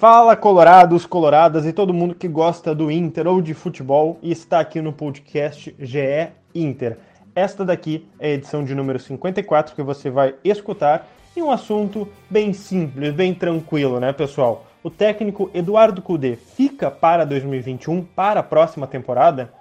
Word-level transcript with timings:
Fala, 0.00 0.34
colorados, 0.34 1.04
coloradas 1.04 1.66
e 1.66 1.74
todo 1.74 1.92
mundo 1.92 2.14
que 2.14 2.26
gosta 2.26 2.74
do 2.74 2.90
Inter 2.90 3.26
ou 3.26 3.42
de 3.42 3.52
futebol 3.52 4.18
e 4.22 4.32
está 4.32 4.58
aqui 4.58 4.80
no 4.80 4.94
podcast 4.94 5.76
GE 5.78 6.30
Inter. 6.54 6.96
Esta 7.34 7.66
daqui 7.66 8.08
é 8.18 8.28
a 8.28 8.30
edição 8.30 8.64
de 8.64 8.74
número 8.74 8.98
54 8.98 9.74
que 9.74 9.82
você 9.82 10.08
vai 10.08 10.34
escutar 10.42 11.06
e 11.36 11.42
um 11.42 11.50
assunto 11.50 12.08
bem 12.30 12.54
simples, 12.54 13.12
bem 13.12 13.34
tranquilo, 13.34 14.00
né, 14.00 14.10
pessoal? 14.10 14.64
O 14.82 14.88
técnico 14.88 15.50
Eduardo 15.52 16.00
Cudê 16.00 16.34
fica 16.34 16.90
para 16.90 17.26
2021, 17.26 18.02
para 18.02 18.40
a 18.40 18.42
próxima 18.42 18.86
temporada? 18.86 19.52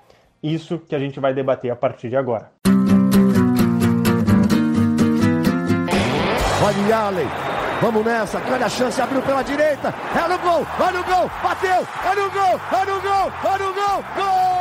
Isso 0.41 0.79
que 0.79 0.95
a 0.95 0.99
gente 0.99 1.19
vai 1.19 1.33
debater 1.33 1.69
a 1.69 1.75
partir 1.75 2.07
de 2.07 2.15
agora. 2.15 2.49
Allen, 6.93 7.27
Vamos 7.81 8.03
nessa, 8.03 8.39
grande 8.41 8.65
a 8.65 8.69
chance, 8.69 9.01
abriu 9.01 9.21
pela 9.21 9.41
direita, 9.41 9.93
é 10.13 10.27
no 10.27 10.37
gol, 10.39 10.67
olha 10.77 10.91
no 10.91 11.03
gol, 11.05 11.31
bateu, 11.41 11.87
é 12.03 12.15
no 12.15 12.29
gol, 12.29 12.59
é 12.73 12.85
no 12.85 12.99
gol, 12.99 13.31
é 13.41 13.57
no 13.57 13.73
gol, 13.73 14.03
gol! 14.17 14.59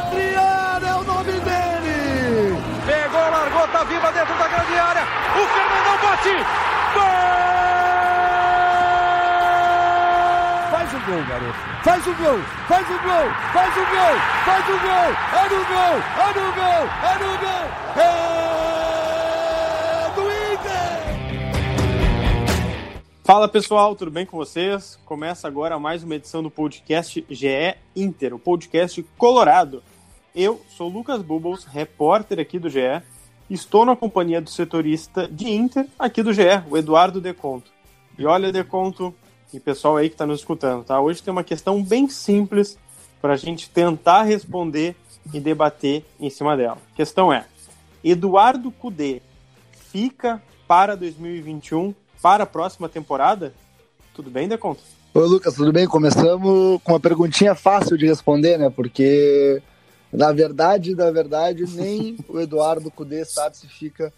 Adriano 0.00 0.86
é 0.86 0.94
o 0.96 1.04
nome 1.04 1.32
dele! 1.32 2.60
Pegou, 2.84 3.30
largou, 3.30 3.68
tá 3.68 3.84
viva 3.84 4.10
dentro 4.10 4.34
da 4.34 4.48
grande 4.48 4.78
área, 4.80 5.02
o 5.30 5.46
Fernandão 5.46 5.96
bate, 6.02 6.44
gol! 6.94 7.30
Faz 10.72 10.92
o 10.92 10.98
gol, 11.06 11.22
garoto, 11.28 11.54
faz 11.84 12.06
o 12.06 12.14
gol, 12.14 12.40
faz 12.66 12.90
o 12.90 12.98
gol, 12.98 13.30
faz 13.52 13.76
o 13.76 13.86
gol, 13.86 14.16
faz 14.44 14.68
o 14.68 14.78
gol, 14.80 15.14
é 15.38 15.48
no 15.50 15.64
gol, 15.66 16.02
é 16.18 16.26
no 16.34 16.52
gol, 16.52 16.82
é 17.04 17.14
no 17.24 17.29
Fala 23.30 23.46
pessoal, 23.46 23.94
tudo 23.94 24.10
bem 24.10 24.26
com 24.26 24.36
vocês? 24.36 24.98
Começa 25.04 25.46
agora 25.46 25.78
mais 25.78 26.02
uma 26.02 26.16
edição 26.16 26.42
do 26.42 26.50
podcast 26.50 27.24
GE 27.30 27.76
Inter, 27.94 28.34
o 28.34 28.40
podcast 28.40 29.00
colorado. 29.16 29.84
Eu 30.34 30.60
sou 30.68 30.88
Lucas 30.88 31.22
Bubbles, 31.22 31.62
repórter 31.62 32.40
aqui 32.40 32.58
do 32.58 32.68
GE. 32.68 33.00
Estou 33.48 33.84
na 33.84 33.94
companhia 33.94 34.40
do 34.40 34.50
setorista 34.50 35.28
de 35.28 35.48
Inter 35.48 35.86
aqui 35.96 36.24
do 36.24 36.32
GE, 36.32 36.42
o 36.68 36.76
Eduardo 36.76 37.20
Deconto. 37.20 37.70
E 38.18 38.26
olha, 38.26 38.50
Deconto, 38.50 39.14
e 39.54 39.60
pessoal 39.60 39.96
aí 39.96 40.08
que 40.08 40.16
está 40.16 40.26
nos 40.26 40.40
escutando, 40.40 40.82
tá? 40.82 41.00
Hoje 41.00 41.22
tem 41.22 41.30
uma 41.30 41.44
questão 41.44 41.80
bem 41.84 42.08
simples 42.08 42.76
para 43.22 43.34
a 43.34 43.36
gente 43.36 43.70
tentar 43.70 44.24
responder 44.24 44.96
e 45.32 45.38
debater 45.38 46.04
em 46.18 46.30
cima 46.30 46.56
dela. 46.56 46.78
A 46.92 46.96
questão 46.96 47.32
é: 47.32 47.46
Eduardo 48.02 48.72
Cudê 48.72 49.22
fica 49.92 50.42
para 50.66 50.96
2021 50.96 51.94
para 52.22 52.44
a 52.44 52.46
próxima 52.46 52.88
temporada? 52.88 53.54
Tudo 54.14 54.30
bem, 54.30 54.48
Deconto? 54.48 54.80
Oi, 55.14 55.26
Lucas, 55.26 55.54
tudo 55.54 55.72
bem? 55.72 55.86
Começamos 55.86 56.80
com 56.82 56.92
uma 56.92 57.00
perguntinha 57.00 57.54
fácil 57.54 57.96
de 57.96 58.06
responder, 58.06 58.58
né? 58.58 58.70
Porque, 58.70 59.62
na 60.12 60.30
verdade, 60.32 60.94
na 60.94 61.10
verdade, 61.10 61.64
nem 61.74 62.16
o 62.28 62.38
Eduardo 62.38 62.90
Cudê 62.90 63.24
sabe 63.24 63.56
se 63.56 63.66
fica 63.66 64.12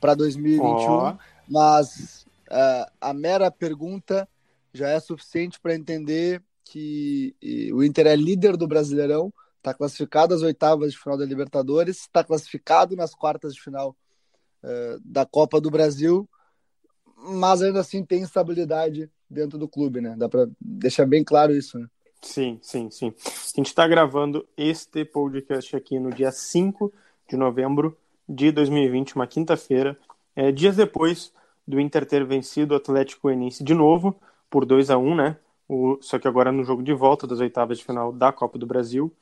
para 0.00 0.14
2021, 0.14 0.90
oh. 0.90 1.14
mas 1.48 2.26
uh, 2.50 2.90
a 3.00 3.14
mera 3.14 3.50
pergunta 3.50 4.28
já 4.72 4.88
é 4.88 4.98
suficiente 4.98 5.60
para 5.60 5.74
entender 5.74 6.42
que 6.64 7.36
o 7.72 7.84
Inter 7.84 8.08
é 8.08 8.16
líder 8.16 8.56
do 8.56 8.66
Brasileirão, 8.66 9.32
está 9.58 9.72
classificado 9.72 10.34
às 10.34 10.42
oitavas 10.42 10.92
de 10.92 10.98
final 10.98 11.16
da 11.16 11.24
Libertadores, 11.24 12.00
está 12.00 12.24
classificado 12.24 12.96
nas 12.96 13.14
quartas 13.14 13.54
de 13.54 13.60
final 13.60 13.94
uh, 14.62 15.00
da 15.04 15.24
Copa 15.24 15.60
do 15.60 15.70
Brasil 15.70 16.28
mas 17.24 17.62
ainda 17.62 17.80
assim 17.80 18.04
tem 18.04 18.22
estabilidade 18.22 19.10
dentro 19.28 19.58
do 19.58 19.68
clube, 19.68 20.00
né? 20.00 20.14
Dá 20.16 20.28
para 20.28 20.46
deixar 20.60 21.06
bem 21.06 21.24
claro 21.24 21.54
isso, 21.54 21.78
né? 21.78 21.86
Sim, 22.22 22.58
sim, 22.62 22.90
sim. 22.90 23.12
A 23.26 23.56
gente 23.56 23.66
está 23.66 23.86
gravando 23.86 24.46
este 24.56 25.04
podcast 25.04 25.76
aqui 25.76 25.98
no 25.98 26.10
dia 26.10 26.30
5 26.30 26.92
de 27.28 27.36
novembro 27.36 27.96
de 28.28 28.50
2020, 28.50 29.16
uma 29.16 29.26
quinta-feira, 29.26 29.98
é, 30.34 30.50
dias 30.50 30.76
depois 30.76 31.32
do 31.66 31.80
Inter 31.80 32.06
ter 32.06 32.24
vencido 32.24 32.74
o 32.74 32.76
Atlético 32.76 33.22
Goianiense 33.24 33.62
de 33.62 33.74
novo, 33.74 34.18
por 34.50 34.64
2 34.64 34.90
a 34.90 34.98
1 34.98 35.14
né? 35.14 35.36
O, 35.68 35.98
só 36.00 36.18
que 36.18 36.28
agora 36.28 36.52
no 36.52 36.64
jogo 36.64 36.82
de 36.82 36.92
volta 36.92 37.26
das 37.26 37.40
oitavas 37.40 37.78
de 37.78 37.84
final 37.84 38.12
da 38.12 38.32
Copa 38.32 38.58
do 38.58 38.66
Brasil. 38.66 39.14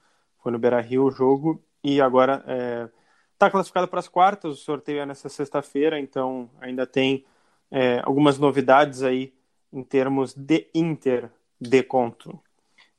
Foi 0.42 0.50
no 0.50 0.58
Beira 0.58 0.80
Rio 0.80 1.04
o 1.04 1.10
jogo 1.10 1.62
e 1.84 2.00
agora 2.00 2.38
está 2.38 2.52
é, 2.52 2.90
tá 3.38 3.50
classificado 3.50 3.86
para 3.86 4.00
as 4.00 4.08
quartas. 4.08 4.52
O 4.52 4.56
sorteio 4.56 5.00
é 5.00 5.06
nessa 5.06 5.28
sexta-feira, 5.28 6.00
então 6.00 6.50
ainda 6.60 6.86
tem 6.86 7.24
é, 7.72 8.02
algumas 8.04 8.38
novidades 8.38 9.02
aí 9.02 9.32
em 9.72 9.82
termos 9.82 10.34
de 10.34 10.68
Inter 10.74 11.30
de 11.58 11.82
conto. 11.82 12.38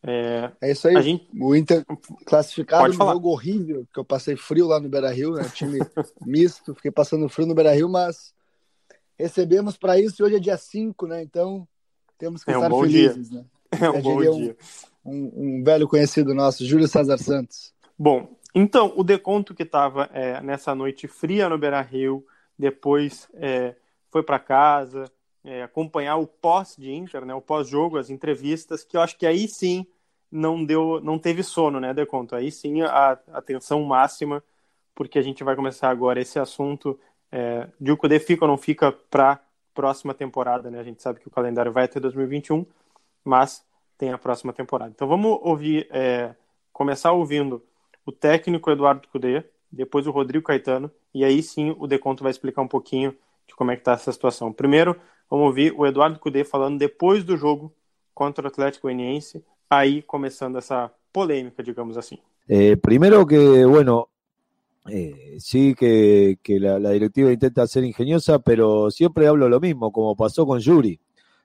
É, 0.01 0.51
é 0.59 0.71
isso 0.71 0.87
aí. 0.87 0.99
Gente... 1.01 1.29
O 1.39 1.55
Inter 1.55 1.85
classificado 2.25 2.87
no 2.87 2.93
jogo 2.93 3.29
horrível, 3.29 3.87
que 3.93 3.99
eu 3.99 4.03
passei 4.03 4.35
frio 4.35 4.67
lá 4.67 4.79
no 4.79 4.89
Beira 4.89 5.11
Rio, 5.11 5.33
né? 5.33 5.43
Time 5.53 5.79
misto, 6.25 6.73
fiquei 6.73 6.91
passando 6.91 7.29
frio 7.29 7.47
no 7.47 7.53
Beira 7.53 7.73
Rio, 7.73 7.87
mas 7.87 8.33
recebemos 9.17 9.77
para 9.77 9.99
isso 9.99 10.21
e 10.21 10.25
hoje 10.25 10.35
é 10.35 10.39
dia 10.39 10.57
5, 10.57 11.05
né? 11.05 11.21
Então 11.21 11.67
temos 12.17 12.43
que 12.43 12.51
é 12.51 12.57
um 12.57 12.63
estar 12.63 12.75
felizes, 12.75 13.29
dia. 13.29 13.39
né? 13.39 13.45
É 13.81 13.89
um 13.89 14.01
bom 14.01 14.19
um, 14.19 14.37
dia. 14.37 14.57
Um, 15.03 15.31
um, 15.35 15.63
velho 15.63 15.87
conhecido 15.87 16.33
nosso, 16.33 16.65
Júlio 16.65 16.87
César 16.87 17.17
Santos. 17.17 17.73
Bom, 17.97 18.35
então, 18.53 18.93
o 18.95 19.03
deconto 19.03 19.55
que 19.55 19.63
estava 19.63 20.09
é, 20.13 20.39
nessa 20.41 20.75
noite 20.75 21.07
fria 21.07 21.49
no 21.49 21.57
Beira 21.57 21.81
Rio, 21.81 22.23
depois 22.57 23.27
é, 23.33 23.75
foi 24.13 24.23
para 24.23 24.37
casa, 24.37 25.11
é, 25.43 25.63
acompanhar 25.63 26.17
o 26.17 26.27
pós 26.27 26.75
de 26.77 26.91
Inter, 26.91 27.25
né, 27.25 27.33
o 27.33 27.41
pós-jogo, 27.41 27.97
as 27.97 28.11
entrevistas, 28.11 28.83
que 28.83 28.95
eu 28.95 29.01
acho 29.01 29.17
que 29.17 29.25
aí 29.25 29.47
sim 29.47 29.85
não 30.31 30.63
deu, 30.63 31.01
não 31.01 31.17
teve 31.19 31.43
sono, 31.43 31.79
né, 31.79 31.93
Deconto? 31.93 32.35
Aí 32.35 32.51
sim 32.51 32.81
a 32.83 33.19
atenção 33.33 33.83
máxima, 33.83 34.43
porque 34.95 35.17
a 35.17 35.21
gente 35.21 35.43
vai 35.43 35.55
começar 35.55 35.89
agora 35.89 36.21
esse 36.21 36.39
assunto 36.39 36.97
é, 37.31 37.67
de 37.81 37.91
o 37.91 37.97
Cudê 37.97 38.19
fica 38.19 38.45
ou 38.45 38.49
não 38.49 38.57
fica 38.57 38.91
para 38.91 39.39
próxima 39.73 40.13
temporada, 40.13 40.69
né? 40.69 40.79
A 40.79 40.83
gente 40.83 41.01
sabe 41.01 41.19
que 41.19 41.27
o 41.27 41.31
calendário 41.31 41.71
vai 41.71 41.85
até 41.85 41.99
2021, 41.99 42.63
mas 43.25 43.65
tem 43.97 44.11
a 44.11 44.17
próxima 44.19 44.53
temporada. 44.53 44.91
Então 44.95 45.07
vamos 45.07 45.39
ouvir, 45.41 45.87
é, 45.89 46.35
começar 46.71 47.11
ouvindo 47.11 47.63
o 48.05 48.11
técnico 48.11 48.69
Eduardo 48.69 49.07
Cudê, 49.07 49.43
depois 49.71 50.05
o 50.05 50.11
Rodrigo 50.11 50.45
Caetano, 50.45 50.91
e 51.13 51.25
aí 51.25 51.41
sim 51.41 51.75
o 51.79 51.87
Deconto 51.87 52.21
vai 52.21 52.31
explicar 52.31 52.61
um 52.61 52.67
pouquinho 52.67 53.15
de 53.47 53.53
como 53.55 53.71
é 53.71 53.75
que 53.75 53.81
está 53.81 53.93
essa 53.93 54.11
situação. 54.11 54.51
Primeiro, 54.51 54.95
vamos 55.29 55.47
ouvir 55.47 55.73
o 55.77 55.85
Eduardo 55.85 56.19
Cudê 56.19 56.43
falando 56.43 56.77
depois 56.77 57.23
do 57.23 57.37
jogo 57.37 57.73
contra 58.13 58.45
o 58.45 58.47
Atlético 58.47 58.87
Goianiense, 58.87 59.43
aí 59.69 60.01
começando 60.01 60.57
essa 60.57 60.91
polêmica, 61.11 61.63
digamos 61.63 61.97
assim. 61.97 62.19
Eh, 62.47 62.75
primero 62.75 63.25
que, 63.25 63.65
bueno, 63.65 64.09
eh, 64.89 65.37
sí 65.39 65.73
que, 65.75 66.37
que 66.43 66.59
la, 66.59 66.79
la, 66.79 66.91
directiva 66.91 67.31
intenta 67.31 67.65
ser 67.67 67.83
ingeniosa, 67.83 68.39
pero 68.39 68.91
siempre 68.91 69.27
hablo 69.27 69.47
lo 69.47 69.59
mismo, 69.59 69.91
como 69.91 70.15
pasó 70.15 70.45
con 70.45 70.59
Yuri. 70.59 70.99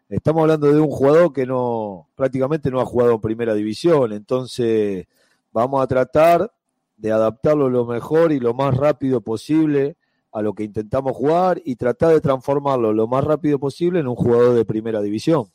Estamos 0.08 0.40
hablando 0.40 0.72
de 0.72 0.80
un 0.80 0.90
jugador 0.90 1.32
que 1.32 1.46
no 1.46 2.08
prácticamente 2.16 2.70
no 2.70 2.80
ha 2.80 2.86
jugado 2.86 3.12
en 3.12 3.20
primera 3.20 3.54
división, 3.54 4.12
entonces 4.12 5.06
vamos 5.52 5.82
a 5.82 5.86
tratar 5.86 6.50
de 6.96 7.12
adaptarlo 7.12 7.68
lo 7.68 7.84
mejor 7.84 8.32
y 8.32 8.40
lo 8.40 8.54
más 8.54 8.74
rápido 8.74 9.20
posible 9.20 9.97
a 10.38 10.42
lo 10.42 10.54
que 10.54 10.62
intentamos 10.62 11.16
jugar 11.16 11.60
y 11.64 11.74
tratar 11.74 12.12
de 12.12 12.20
transformarlo 12.20 12.92
lo 12.92 13.08
más 13.08 13.24
rápido 13.24 13.58
posible 13.58 13.98
en 13.98 14.06
un 14.06 14.14
jugador 14.14 14.54
de 14.54 14.64
primera 14.64 15.02
división. 15.02 15.46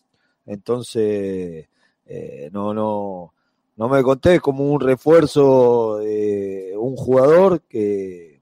Entonces, 0.46 1.70
eh, 2.06 2.50
no, 2.52 2.74
no, 2.74 3.34
no 3.78 3.90
me 3.90 4.04
conté 4.04 4.42
como 4.42 4.72
un 4.72 4.82
refuerzo 4.82 6.00
de 6.00 6.74
un 6.78 6.98
jugador 6.98 7.62
que, 7.62 8.42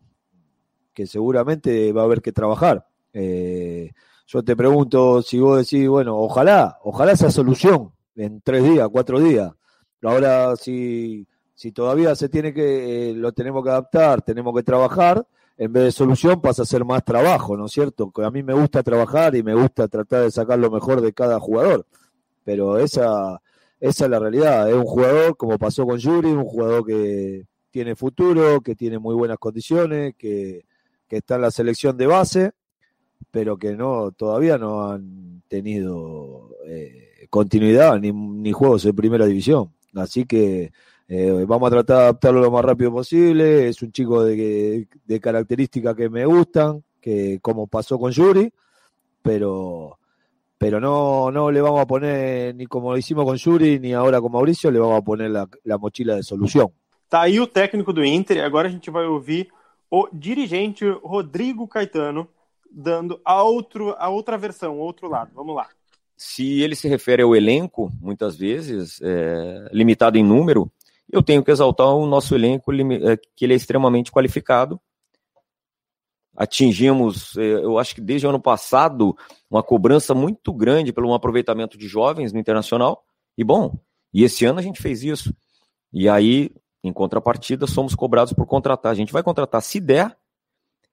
que 0.94 1.06
seguramente 1.06 1.94
va 1.94 2.02
a 2.02 2.06
haber 2.06 2.22
que 2.22 2.32
trabajar. 2.32 2.88
Eh, 3.14 3.92
yo 4.26 4.44
te 4.44 4.56
pregunto 4.56 5.22
si 5.22 5.40
vos 5.40 5.60
decís, 5.60 5.88
bueno, 5.88 6.18
ojalá, 6.18 6.80
ojalá 6.84 7.12
esa 7.12 7.30
solución 7.30 7.92
en 8.16 8.42
tres 8.42 8.64
días, 8.64 8.90
cuatro 8.92 9.20
días. 9.20 9.52
Ahora, 10.02 10.56
si, 10.56 11.28
si 11.54 11.72
todavía 11.72 12.16
se 12.16 12.30
tiene 12.30 12.52
que, 12.52 13.12
eh, 13.12 13.14
lo 13.14 13.32
tenemos 13.32 13.64
que 13.64 13.70
adaptar, 13.70 14.24
tenemos 14.24 14.56
que 14.56 14.64
trabajar, 14.64 15.24
en 15.58 15.74
vez 15.74 15.84
de 15.84 15.92
solución 15.92 16.42
pasa 16.42 16.64
a 16.64 16.66
ser 16.66 16.84
más 16.86 17.04
trabajo, 17.04 17.56
¿no 17.56 17.66
es 17.66 17.72
cierto? 17.72 18.12
A 18.24 18.32
mí 18.32 18.44
me 18.44 18.54
gusta 18.54 18.84
trabajar 18.84 19.36
y 19.36 19.44
me 19.44 19.54
gusta 19.54 19.88
tratar 19.88 20.24
de 20.24 20.32
sacar 20.32 20.58
lo 20.60 20.72
mejor 20.72 21.02
de 21.02 21.14
cada 21.14 21.40
jugador, 21.40 21.86
pero 22.44 22.78
esa, 22.78 23.42
esa 23.80 24.06
es 24.06 24.12
la 24.12 24.20
realidad. 24.20 24.70
Es 24.70 24.76
un 24.76 24.86
jugador, 24.86 25.38
como 25.38 25.58
pasó 25.58 25.86
con 25.86 25.98
Yuri, 25.98 26.30
un 26.30 26.46
jugador 26.46 26.86
que 26.86 27.46
tiene 27.70 27.96
futuro, 27.96 28.62
que 28.62 28.76
tiene 28.76 29.00
muy 29.00 29.16
buenas 29.16 29.38
condiciones, 29.38 30.16
que, 30.18 30.66
está 31.10 31.36
en 31.36 31.42
la 31.42 31.52
selección 31.52 31.98
de 31.98 32.08
base, 32.08 32.52
pero 33.32 33.58
que 33.58 33.76
no 33.76 34.14
todavía 34.14 34.58
no 34.58 34.90
han 34.90 35.44
tenido 35.50 36.56
eh, 36.66 37.28
continuidad 37.30 38.00
ni 38.00 38.52
juegos 38.54 38.86
en 38.86 38.96
primera 38.96 39.26
división. 39.26 39.74
Así 39.94 40.26
que 40.26 40.72
eh, 41.14 41.44
vamos 41.46 41.68
a 41.68 41.72
tratar 41.72 41.98
de 41.98 42.04
adaptarlo 42.04 42.40
lo 42.40 42.52
más 42.52 42.64
rápido 42.64 42.90
posible. 42.90 43.68
Es 43.68 43.82
un 43.82 43.92
chico 43.92 44.24
de, 44.24 44.88
de 45.04 45.20
características 45.20 45.94
que 45.94 46.10
me 46.10 46.26
gustan, 46.26 46.82
que 47.02 47.40
como 47.42 47.68
pasó 47.68 48.00
con 48.00 48.14
Yuri, 48.14 48.50
pero, 49.22 50.00
pero 50.58 50.80
no, 50.80 51.30
no 51.30 51.52
le 51.52 51.60
vamos 51.60 51.82
a 51.82 51.86
poner, 51.86 52.56
ni 52.56 52.66
como 52.66 52.92
lo 52.92 52.98
hicimos 52.98 53.26
con 53.26 53.36
Yuri, 53.36 53.78
ni 53.78 53.92
ahora 53.92 54.22
con 54.22 54.32
Mauricio, 54.32 54.72
le 54.72 54.80
vamos 54.80 55.00
a 55.00 55.02
poner 55.02 55.32
la, 55.32 55.50
la 55.66 55.78
mochila 55.78 56.16
de 56.16 56.24
solução. 56.24 56.72
Tá 57.10 57.24
aí 57.24 57.42
o 57.42 57.46
técnico 57.46 57.92
do 57.92 58.06
Inter, 58.06 58.42
agora 58.42 58.70
a 58.70 58.72
gente 58.72 58.90
vai 58.90 59.06
ouvir 59.06 59.50
o 59.90 60.08
dirigente 60.14 60.90
Rodrigo 61.04 61.68
Caetano 61.68 62.26
dando 62.72 63.20
a, 63.26 63.44
outro, 63.44 63.94
a 64.00 64.08
outra 64.08 64.38
versão, 64.38 64.78
o 64.78 64.80
outro 64.80 65.10
lado. 65.10 65.32
Vamos 65.36 65.54
lá. 65.54 65.68
Se 66.16 66.62
ele 66.62 66.74
se 66.74 66.88
refere 66.88 67.22
ao 67.22 67.36
elenco, 67.36 67.92
muitas 68.00 68.38
vezes, 68.38 69.02
é, 69.04 69.68
limitado 69.74 70.18
em 70.18 70.24
número, 70.24 70.72
eu 71.12 71.22
tenho 71.22 71.44
que 71.44 71.52
exaltar 71.52 71.88
o 71.88 72.06
nosso 72.06 72.34
elenco, 72.34 72.72
é, 72.74 73.18
que 73.36 73.46
ele 73.46 73.54
é 73.54 73.56
extremamente 73.56 74.12
qualificado, 74.12 74.80
atingimos, 76.36 77.38
é, 77.38 77.42
eu 77.42 77.78
acho 77.78 77.94
que 77.94 78.02
desde 78.02 78.26
o 78.26 78.30
ano 78.30 78.42
passado, 78.42 79.16
uma 79.50 79.62
cobrança 79.62 80.14
muito 80.14 80.54
grande 80.54 80.94
pelo 80.94 81.10
um 81.10 81.14
aproveitamento 81.14 81.78
de 81.78 81.88
jovens 81.88 82.32
no 82.32 82.40
internacional. 82.40 83.04
E 83.38 83.44
bom, 83.44 83.78
e 84.14 84.24
esse 84.24 84.46
ano 84.46 84.60
a 84.60 84.62
gente 84.62 84.82
fez 84.82 85.04
isso. 85.04 85.34
E 85.94 86.08
aí, 86.08 86.52
em 86.84 86.92
contrapartida, 86.92 87.68
somos 87.68 87.94
cobrados 87.94 88.34
por 88.34 88.46
contratar. 88.46 88.92
A 88.92 88.96
gente 88.96 89.14
vai 89.14 89.24
contratar 89.24 89.62
se 89.62 89.80
der 89.80 90.18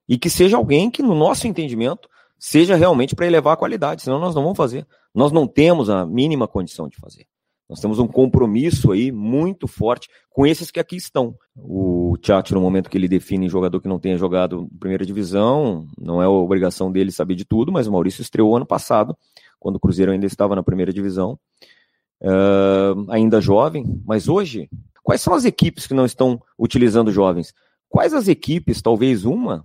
e 0.08 0.18
que 0.18 0.28
seja 0.28 0.56
alguém 0.56 0.90
que, 0.90 1.02
no 1.02 1.14
nosso 1.14 1.46
entendimento, 1.46 2.08
seja 2.38 2.76
realmente 2.76 3.14
para 3.14 3.26
elevar 3.26 3.54
a 3.54 3.56
qualidade, 3.56 4.02
senão 4.02 4.18
nós 4.18 4.34
não 4.34 4.42
vamos 4.42 4.56
fazer. 4.56 4.86
Nós 5.14 5.32
não 5.32 5.46
temos 5.46 5.90
a 5.90 6.06
mínima 6.06 6.46
condição 6.46 6.88
de 6.88 6.96
fazer. 6.96 7.26
Nós 7.68 7.80
temos 7.80 7.98
um 7.98 8.06
compromisso 8.06 8.92
aí 8.92 9.12
muito 9.12 9.68
forte 9.68 10.08
com 10.30 10.46
esses 10.46 10.70
que 10.70 10.80
aqui 10.80 10.96
estão. 10.96 11.34
O 11.54 12.16
Tchatcho, 12.18 12.54
no 12.54 12.62
momento 12.62 12.88
que 12.88 12.96
ele 12.96 13.06
define 13.08 13.48
jogador 13.48 13.80
que 13.80 13.88
não 13.88 13.98
tenha 13.98 14.16
jogado 14.16 14.66
primeira 14.80 15.04
divisão, 15.04 15.86
não 16.00 16.22
é 16.22 16.26
obrigação 16.26 16.90
dele 16.90 17.12
saber 17.12 17.34
de 17.34 17.44
tudo, 17.44 17.70
mas 17.70 17.86
o 17.86 17.92
Maurício 17.92 18.22
estreou 18.22 18.56
ano 18.56 18.64
passado, 18.64 19.14
quando 19.60 19.76
o 19.76 19.80
Cruzeiro 19.80 20.10
ainda 20.10 20.24
estava 20.24 20.56
na 20.56 20.62
primeira 20.62 20.92
divisão, 20.92 21.38
uh, 22.22 23.10
ainda 23.10 23.38
jovem, 23.38 24.00
mas 24.06 24.28
hoje, 24.28 24.70
quais 25.02 25.20
são 25.20 25.34
as 25.34 25.44
equipes 25.44 25.86
que 25.86 25.94
não 25.94 26.06
estão 26.06 26.40
utilizando 26.58 27.12
jovens? 27.12 27.52
Quais 27.88 28.14
as 28.14 28.28
equipes, 28.28 28.80
talvez 28.80 29.26
uma, 29.26 29.62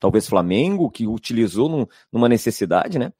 talvez 0.00 0.26
Flamengo, 0.26 0.90
que 0.90 1.06
utilizou 1.06 1.68
num, 1.68 1.86
numa 2.10 2.28
necessidade, 2.30 2.98
né? 2.98 3.12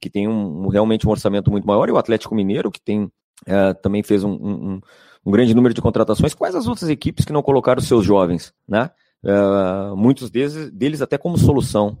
Que 0.00 0.10
tem 0.10 0.26
um, 0.26 0.68
realmente 0.68 1.06
um 1.06 1.10
orçamento 1.10 1.50
muito 1.50 1.66
maior, 1.66 1.88
e 1.88 1.92
o 1.92 1.96
Atlético 1.96 2.34
Mineiro, 2.34 2.70
que 2.70 2.80
tem 2.80 3.10
é, 3.46 3.74
também 3.74 4.02
fez 4.02 4.24
um, 4.24 4.32
um, 4.32 4.80
um, 5.24 5.30
grande 5.30 5.54
número 5.54 5.74
de 5.74 5.80
contratações. 5.80 6.34
Quais 6.34 6.54
as 6.54 6.66
outras 6.66 6.88
equipes 6.88 7.24
que 7.24 7.32
não 7.32 7.42
colocaram 7.42 7.80
seus 7.80 8.04
jovens, 8.04 8.52
né? 8.66 8.90
É, 9.24 9.94
muitos 9.96 10.30
deles, 10.30 10.70
deles 10.70 11.02
até 11.02 11.18
como 11.18 11.36
solução. 11.36 11.98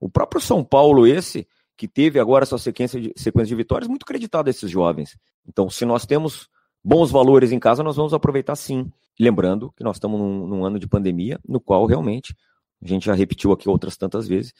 O 0.00 0.08
próprio 0.08 0.40
São 0.40 0.64
Paulo, 0.64 1.06
esse, 1.06 1.46
que 1.76 1.88
teve 1.88 2.18
agora 2.18 2.46
sua 2.46 2.58
sequência 2.58 3.00
de, 3.00 3.12
sequência 3.16 3.48
de 3.48 3.54
vitórias, 3.54 3.88
muito 3.88 4.06
creditado 4.06 4.48
a 4.48 4.50
esses 4.50 4.70
jovens. 4.70 5.16
Então, 5.46 5.68
se 5.68 5.84
nós 5.84 6.06
temos 6.06 6.48
bons 6.82 7.10
valores 7.10 7.52
em 7.52 7.58
casa, 7.58 7.82
nós 7.82 7.96
vamos 7.96 8.14
aproveitar 8.14 8.56
sim. 8.56 8.90
Lembrando 9.18 9.72
que 9.76 9.84
nós 9.84 9.96
estamos 9.96 10.18
num, 10.18 10.46
num 10.46 10.64
ano 10.64 10.78
de 10.78 10.86
pandemia, 10.86 11.38
no 11.46 11.60
qual 11.60 11.86
realmente, 11.86 12.34
a 12.82 12.86
gente 12.86 13.06
já 13.06 13.14
repetiu 13.14 13.52
aqui 13.52 13.68
outras 13.68 13.96
tantas 13.96 14.26
vezes, 14.26 14.52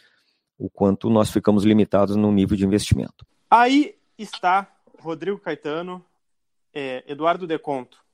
o 0.58 0.70
quanto 0.70 1.10
nós 1.10 1.30
ficamos 1.30 1.64
limitados 1.64 2.16
no 2.16 2.30
nível 2.30 2.56
de 2.56 2.64
investimento. 2.64 3.26
Aí 3.50 3.96
está 4.16 4.68
Rodrigo 4.98 5.38
Caetano, 5.38 6.04
é, 6.74 7.04
Eduardo 7.06 7.46
Deconto. 7.46 8.04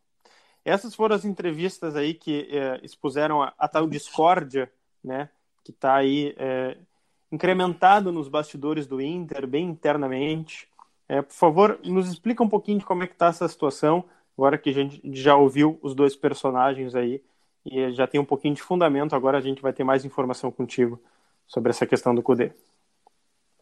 Essas 0.64 0.94
foram 0.94 1.16
as 1.16 1.24
entrevistas 1.24 1.96
aí 1.96 2.14
que 2.14 2.48
é, 2.50 2.80
expuseram 2.82 3.42
a, 3.42 3.52
a, 3.58 3.66
tal 3.66 3.88
discórdia, 3.88 4.70
né, 5.02 5.30
que 5.64 5.70
está 5.70 5.94
aí 5.94 6.34
é, 6.36 6.76
incrementado 7.32 8.12
nos 8.12 8.28
bastidores 8.28 8.86
do 8.86 9.00
Inter, 9.00 9.46
bem 9.46 9.66
internamente. 9.66 10.68
É, 11.08 11.22
por 11.22 11.32
favor, 11.32 11.80
nos 11.82 12.10
explica 12.10 12.42
um 12.42 12.48
pouquinho 12.48 12.78
de 12.78 12.84
como 12.84 13.02
é 13.02 13.06
que 13.06 13.14
está 13.14 13.28
essa 13.28 13.48
situação, 13.48 14.04
agora 14.36 14.58
que 14.58 14.70
a 14.70 14.74
gente 14.74 15.00
já 15.14 15.34
ouviu 15.36 15.78
os 15.82 15.94
dois 15.94 16.14
personagens 16.14 16.94
aí 16.94 17.22
e 17.64 17.92
já 17.92 18.06
tem 18.06 18.20
um 18.20 18.24
pouquinho 18.24 18.54
de 18.54 18.62
fundamento, 18.62 19.14
agora 19.14 19.38
a 19.38 19.40
gente 19.40 19.60
vai 19.60 19.72
ter 19.72 19.84
mais 19.84 20.04
informação 20.04 20.50
contigo 20.50 21.00
sobre 21.46 21.70
essa 21.70 21.86
questão 21.86 22.14
do 22.14 22.22
CUDE. 22.22 22.52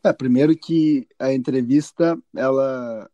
É, 0.05 0.12
primeiro 0.12 0.56
que 0.56 1.09
a 1.19 1.33
entrevista, 1.33 2.19
ela 2.37 3.11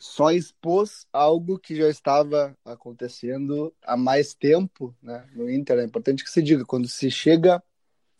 só 0.00 0.30
expôs 0.30 1.06
algo 1.12 1.58
que 1.58 1.76
já 1.76 1.88
estava 1.88 2.56
acontecendo 2.64 3.72
há 3.82 3.96
mais 3.96 4.34
tempo 4.34 4.96
né, 5.02 5.28
no 5.34 5.48
Inter. 5.50 5.78
É 5.78 5.84
importante 5.84 6.24
que 6.24 6.30
se 6.30 6.42
diga, 6.42 6.64
quando 6.64 6.88
se 6.88 7.10
chega 7.10 7.62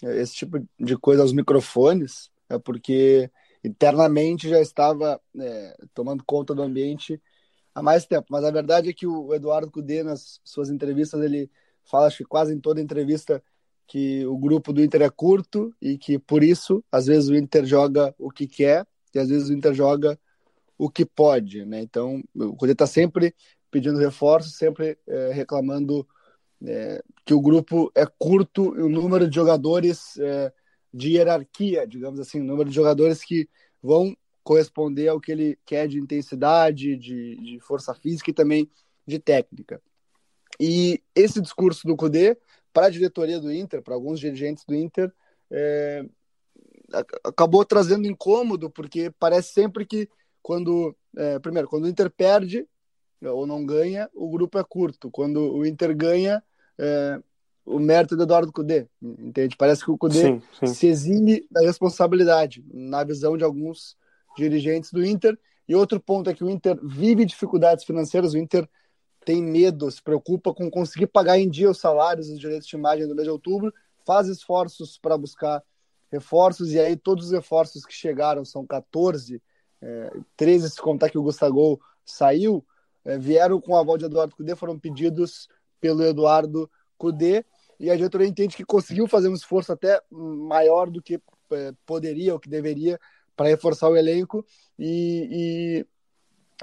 é, 0.03 0.21
esse 0.21 0.35
tipo 0.35 0.62
de 0.79 0.97
coisa 0.99 1.23
aos 1.23 1.32
microfones, 1.32 2.31
é 2.49 2.59
porque 2.59 3.31
internamente 3.65 4.49
já 4.49 4.61
estava 4.61 5.21
é, 5.38 5.77
tomando 5.94 6.23
conta 6.25 6.55
do 6.55 6.62
ambiente 6.62 7.21
há 7.75 7.82
mais 7.82 8.05
tempo. 8.05 8.27
Mas 8.31 8.44
a 8.44 8.50
verdade 8.50 8.91
é 8.91 8.93
que 8.93 9.06
o 9.06 9.35
Eduardo 9.35 9.71
Cudê, 9.71 10.03
nas 10.03 10.38
suas 10.44 10.69
entrevistas, 10.69 11.23
ele 11.23 11.50
fala, 11.85 12.06
acho 12.06 12.19
que 12.19 12.25
quase 12.25 12.55
em 12.55 12.61
toda 12.61 12.81
entrevista, 12.81 13.43
que 13.87 14.25
o 14.27 14.37
grupo 14.37 14.73
do 14.73 14.82
Inter 14.85 15.03
é 15.03 15.11
curto 15.11 15.75
e 15.81 15.97
que 15.97 16.19
por 16.19 16.44
isso, 16.44 16.85
às 16.93 17.06
vezes, 17.06 17.29
o 17.29 17.35
Inter 17.35 17.65
joga 17.65 18.15
o 18.19 18.31
que 18.31 18.47
quer 18.47 18.87
e 19.15 19.19
às 19.19 19.29
vezes 19.29 19.49
o 19.49 19.53
Inter 19.53 19.75
joga 19.75 20.19
o 20.81 20.88
que 20.88 21.05
pode, 21.05 21.67
né? 21.67 21.82
Então, 21.82 22.25
o 22.35 22.56
Cudê 22.56 22.73
está 22.73 22.87
sempre 22.87 23.35
pedindo 23.71 23.99
reforço, 23.99 24.49
sempre 24.49 24.97
é, 25.06 25.31
reclamando 25.31 26.09
é, 26.65 27.05
que 27.23 27.35
o 27.35 27.41
grupo 27.41 27.93
é 27.94 28.06
curto 28.19 28.75
e 28.75 28.81
o 28.81 28.88
número 28.88 29.29
de 29.29 29.37
jogadores 29.37 30.17
é, 30.19 30.50
de 30.93 31.11
hierarquia, 31.11 31.87
digamos 31.87 32.19
assim, 32.19 32.41
o 32.41 32.44
número 32.44 32.71
de 32.71 32.75
jogadores 32.75 33.23
que 33.23 33.47
vão 33.82 34.17
corresponder 34.43 35.09
ao 35.09 35.21
que 35.21 35.31
ele 35.31 35.59
quer 35.67 35.87
de 35.87 35.99
intensidade, 35.99 36.97
de, 36.97 37.37
de 37.37 37.61
força 37.61 37.94
física 37.94 38.31
e 38.31 38.35
também 38.35 38.67
de 39.06 39.19
técnica. 39.19 39.82
E 40.59 41.03
esse 41.15 41.43
discurso 41.43 41.87
do 41.87 41.94
Cudê, 41.94 42.38
para 42.73 42.87
a 42.87 42.91
diretoria 42.91 43.38
do 43.38 43.53
Inter, 43.53 43.82
para 43.82 43.94
alguns 43.94 44.19
dirigentes 44.19 44.65
do 44.65 44.75
Inter, 44.75 45.12
é, 45.50 46.06
acabou 47.23 47.67
trazendo 47.67 48.06
incômodo, 48.06 48.71
porque 48.71 49.12
parece 49.19 49.53
sempre 49.53 49.85
que 49.85 50.09
quando, 50.42 50.96
é, 51.16 51.38
primeiro, 51.38 51.69
quando 51.69 51.84
o 51.84 51.88
Inter 51.88 52.10
perde 52.10 52.66
ou 53.22 53.46
não 53.46 53.64
ganha, 53.64 54.08
o 54.14 54.31
grupo 54.31 54.58
é 54.58 54.64
curto. 54.64 55.10
Quando 55.10 55.54
o 55.54 55.66
Inter 55.66 55.94
ganha, 55.94 56.42
é, 56.78 57.20
o 57.64 57.78
mérito 57.78 58.14
é 58.14 58.16
do 58.16 58.22
Eduardo 58.22 58.52
Cudê, 58.52 58.87
entende? 59.02 59.56
Parece 59.56 59.84
que 59.84 59.90
o 59.90 59.98
Cudê 59.98 60.22
sim, 60.22 60.42
sim. 60.58 60.66
se 60.66 60.87
exime 60.87 61.46
da 61.50 61.60
responsabilidade, 61.60 62.64
na 62.72 63.04
visão 63.04 63.37
de 63.37 63.44
alguns 63.44 63.96
dirigentes 64.37 64.92
do 64.92 65.04
Inter. 65.04 65.38
E 65.69 65.75
outro 65.75 66.00
ponto 66.00 66.28
é 66.31 66.34
que 66.34 66.43
o 66.43 66.50
Inter 66.50 66.78
vive 66.82 67.24
dificuldades 67.24 67.84
financeiras, 67.84 68.32
o 68.32 68.38
Inter 68.38 68.69
tem 69.24 69.43
medo, 69.43 69.91
se 69.91 70.03
preocupa 70.03 70.55
com 70.55 70.70
conseguir 70.70 71.06
pagar 71.06 71.38
em 71.38 71.48
dia 71.48 71.70
os 71.70 71.79
salários, 71.79 72.29
os 72.29 72.41
direitos 72.41 72.67
de 72.67 72.76
imagem 72.76 73.06
do 73.06 73.15
mês 73.15 73.26
de 73.26 73.31
outubro, 73.31 73.72
faz 74.06 74.29
esforços 74.29 74.98
para 74.98 75.17
buscar 75.17 75.62
reforços, 76.10 76.72
e 76.72 76.81
aí 76.81 76.96
todos 76.96 77.26
os 77.26 77.32
reforços 77.32 77.84
que 77.84 77.93
chegaram, 77.93 78.44
são 78.44 78.67
14, 78.67 79.41
é, 79.82 80.10
13 80.37 80.70
se 80.70 80.81
contar 80.81 81.10
que 81.10 81.19
o 81.19 81.22
Gustavo 81.22 81.81
saiu, 82.05 82.65
é, 83.05 83.19
vieram 83.19 83.60
com 83.60 83.77
a 83.77 83.81
aval 83.81 83.96
de 83.96 84.05
Eduardo 84.05 84.37
Cudê, 84.37 84.55
foram 84.55 84.79
pedidos 84.79 85.49
pelo 85.81 86.03
Eduardo 86.03 86.70
Cudê, 86.99 87.44
e 87.79 87.91
a 87.91 87.96
diretoria 87.96 88.27
entende 88.27 88.56
que 88.56 88.65
conseguiu 88.65 89.06
fazer 89.06 89.29
um 89.29 89.34
esforço 89.34 89.72
até 89.72 90.01
maior 90.10 90.91
do 90.91 91.03
que 91.03 91.20
é, 91.53 91.72
poderia 91.87 92.34
ou 92.34 92.41
que 92.41 92.49
deveria 92.49 93.01
para 93.34 93.49
reforçar 93.49 93.89
o 93.89 93.96
elenco, 93.96 94.44
e, 94.79 95.87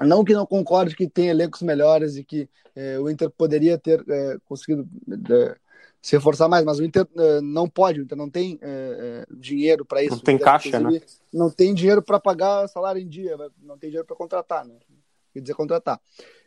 e, 0.00 0.04
não 0.04 0.24
que 0.24 0.32
não 0.32 0.46
concorde 0.46 0.94
que 0.94 1.08
tem 1.08 1.28
elencos 1.28 1.62
melhores 1.62 2.16
e 2.16 2.22
que 2.22 2.48
é, 2.76 2.98
o 3.00 3.10
Inter 3.10 3.28
poderia 3.30 3.76
ter 3.76 4.04
é, 4.08 4.38
conseguido 4.44 4.88
é, 5.30 5.56
se 6.00 6.16
reforçar 6.16 6.48
mais, 6.48 6.64
mas 6.64 6.78
o 6.78 6.84
Inter 6.84 7.06
uh, 7.14 7.42
não 7.42 7.68
pode, 7.68 8.00
o 8.00 8.02
Inter 8.04 8.16
não 8.16 8.30
tem 8.30 8.54
uh, 8.56 9.36
dinheiro 9.36 9.84
para 9.84 10.02
isso. 10.02 10.16
Não 10.16 10.20
tem 10.20 10.38
caixa, 10.38 10.78
né? 10.78 11.00
Não 11.32 11.50
tem 11.50 11.74
dinheiro 11.74 12.02
para 12.02 12.20
pagar 12.20 12.68
salário 12.68 13.00
em 13.00 13.08
dia, 13.08 13.36
não 13.60 13.76
tem 13.76 13.90
dinheiro 13.90 14.06
para 14.06 14.16
contratar, 14.16 14.64
né? 14.64 14.74
Quer 15.32 15.40
dizer, 15.40 15.54
contratar. 15.54 16.00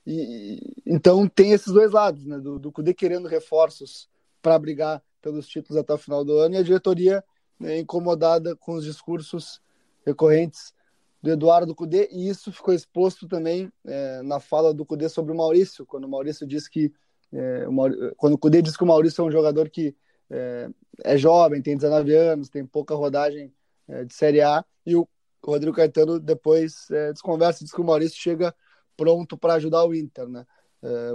E, 0.06 0.74
então 0.86 1.28
tem 1.28 1.52
esses 1.52 1.72
dois 1.72 1.92
lados, 1.92 2.26
né? 2.26 2.40
Do, 2.40 2.58
do 2.58 2.72
Cudê 2.72 2.94
querendo 2.94 3.28
reforços 3.28 4.10
para 4.42 4.58
brigar 4.58 5.04
pelos 5.22 5.48
títulos 5.48 5.80
até 5.80 5.94
o 5.94 5.98
final 5.98 6.26
do 6.26 6.38
ano 6.38 6.56
e 6.56 6.58
a 6.58 6.64
diretoria 6.64 7.24
né, 7.60 7.78
incomodada 7.78 8.56
com 8.56 8.74
os 8.74 8.84
discursos 8.84 9.62
recorrentes 10.06 10.74
do 11.22 11.30
Eduardo 11.30 11.76
Cudê, 11.76 12.10
e 12.12 12.28
isso 12.28 12.52
ficou 12.52 12.74
exposto 12.74 13.28
também 13.28 13.72
é, 13.86 14.24
na 14.24 14.40
fala 14.40 14.74
do 14.74 14.84
Cudê 14.84 15.08
sobre 15.08 15.32
o 15.32 15.38
Maurício, 15.38 15.86
quando 15.86 16.06
o 16.06 16.10
Maurício 16.10 16.48
disse 16.48 16.70
que 16.70 16.92
é, 17.34 17.66
o 17.68 18.16
quando 18.16 18.34
o 18.34 18.38
Cudê 18.38 18.62
diz 18.62 18.76
que 18.76 18.84
o 18.84 18.88
Maurício 18.88 19.22
é 19.22 19.26
um 19.26 19.32
jogador 19.32 19.70
que 19.70 19.96
é, 20.30 20.70
é 21.04 21.18
jovem, 21.18 21.62
tem 21.62 21.76
19 21.76 22.14
anos, 22.14 22.50
tem 22.50 22.66
pouca 22.66 22.96
rodagem 22.96 23.54
é, 23.88 24.04
de 24.04 24.14
Série 24.14 24.42
A, 24.42 24.64
e 24.86 24.96
o 24.96 25.08
Rodrigo 25.44 25.76
Caetano 25.76 26.20
depois 26.20 26.88
desconversa 27.12 27.62
e 27.62 27.66
diz 27.66 27.74
que 27.74 27.82
o 27.82 27.84
Maurício 27.84 28.20
chega 28.20 28.54
pronto 28.96 29.36
para 29.36 29.56
ajudar 29.56 29.84
o 29.86 29.96
Inter. 29.96 30.28
Né? 30.28 30.46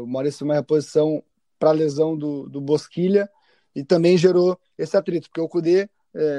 O 0.01 0.07
Maurício 0.07 0.43
é 0.43 0.47
uma 0.47 0.55
reposição 0.55 1.23
para 1.61 1.71
a 1.71 1.73
lesão 1.73 2.19
do, 2.19 2.49
do 2.49 2.61
Bosquilha 2.61 3.31
e 3.73 3.85
também 3.85 4.19
gerou 4.19 4.59
esse 4.77 4.97
atrito, 4.97 5.29
porque 5.29 5.41
o 5.41 5.49
Cudê. 5.49 5.89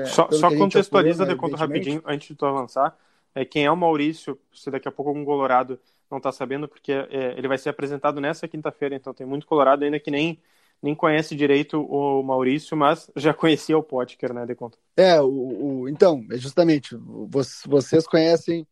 Só, 0.08 0.30
só 0.32 0.50
contextualiza 0.54 1.24
apurou, 1.24 1.28
né, 1.28 1.34
de 1.34 1.40
conta 1.40 1.56
rapidinho, 1.56 2.02
antes 2.06 2.28
de 2.28 2.36
tu 2.36 2.46
avançar. 2.46 2.98
é, 3.34 3.46
quem 3.46 3.64
é 3.64 3.72
o 3.72 3.78
Maurício, 3.78 4.38
se 4.54 4.70
daqui 4.70 4.90
a 4.90 4.92
pouco 4.92 5.10
algum 5.10 5.24
colorado 5.24 5.80
não 6.10 6.18
está 6.18 6.32
sabendo, 6.32 6.68
porque 6.68 6.92
é, 6.92 7.38
ele 7.38 7.48
vai 7.48 7.58
ser 7.58 7.70
apresentado 7.70 8.22
nessa 8.22 8.48
quinta-feira, 8.48 8.96
então 8.96 9.14
tem 9.14 9.28
muito 9.28 9.46
colorado 9.46 9.84
ainda 9.84 10.00
que 10.00 10.12
nem 10.12 10.40
nem 10.82 10.94
conhece 10.94 11.36
direito 11.36 11.82
o 11.82 12.22
Maurício, 12.22 12.78
mas 12.78 13.10
já 13.16 13.34
conhecia 13.34 13.78
o 13.78 13.84
Potker, 13.84 14.34
né, 14.34 14.46
Deconto? 14.46 14.78
É, 14.96 15.20
o, 15.20 15.28
o, 15.82 15.90
então, 15.90 16.24
é 16.32 16.38
justamente, 16.38 16.96
vocês 17.66 18.06
conhecem 18.06 18.66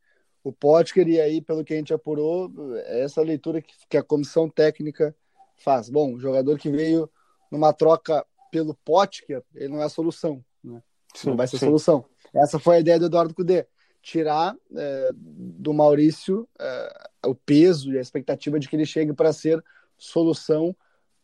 o 0.44 0.52
Potker 0.52 1.08
e 1.08 1.20
aí, 1.20 1.42
pelo 1.42 1.64
que 1.64 1.74
a 1.74 1.78
gente 1.78 1.94
apurou, 1.94 2.52
é 2.76 3.04
essa 3.04 3.22
leitura 3.22 3.62
que, 3.62 3.74
que 3.90 3.98
a 3.98 4.04
comissão 4.04 4.48
técnica 4.48 5.16
faz. 5.58 5.90
Bom, 5.90 6.14
o 6.14 6.20
jogador 6.20 6.60
que 6.60 6.70
veio 6.70 7.10
numa 7.52 7.74
troca 7.74 8.24
pelo 8.52 8.76
Potker, 8.86 9.42
ele 9.56 9.70
não 9.70 9.82
é 9.82 9.86
a 9.86 9.90
solução, 9.90 10.44
né? 10.64 10.82
Sim, 11.16 11.30
não 11.30 11.38
vai 11.38 11.48
ser 11.48 11.56
a 11.56 11.60
solução. 11.60 12.06
Essa 12.34 12.60
foi 12.60 12.76
a 12.78 12.80
ideia 12.80 13.00
do 13.00 13.06
Eduardo 13.06 13.34
Cudê, 13.34 13.66
tirar 14.06 14.56
é, 14.78 15.10
do 15.16 15.74
Maurício 15.74 16.48
é, 16.60 17.10
o 17.26 17.34
peso 17.34 17.92
e 17.92 17.98
a 17.98 18.02
expectativa 18.02 18.60
de 18.60 18.70
que 18.70 18.76
ele 18.76 18.86
chegue 18.86 19.12
para 19.14 19.34
ser 19.34 19.64
solução 19.98 20.76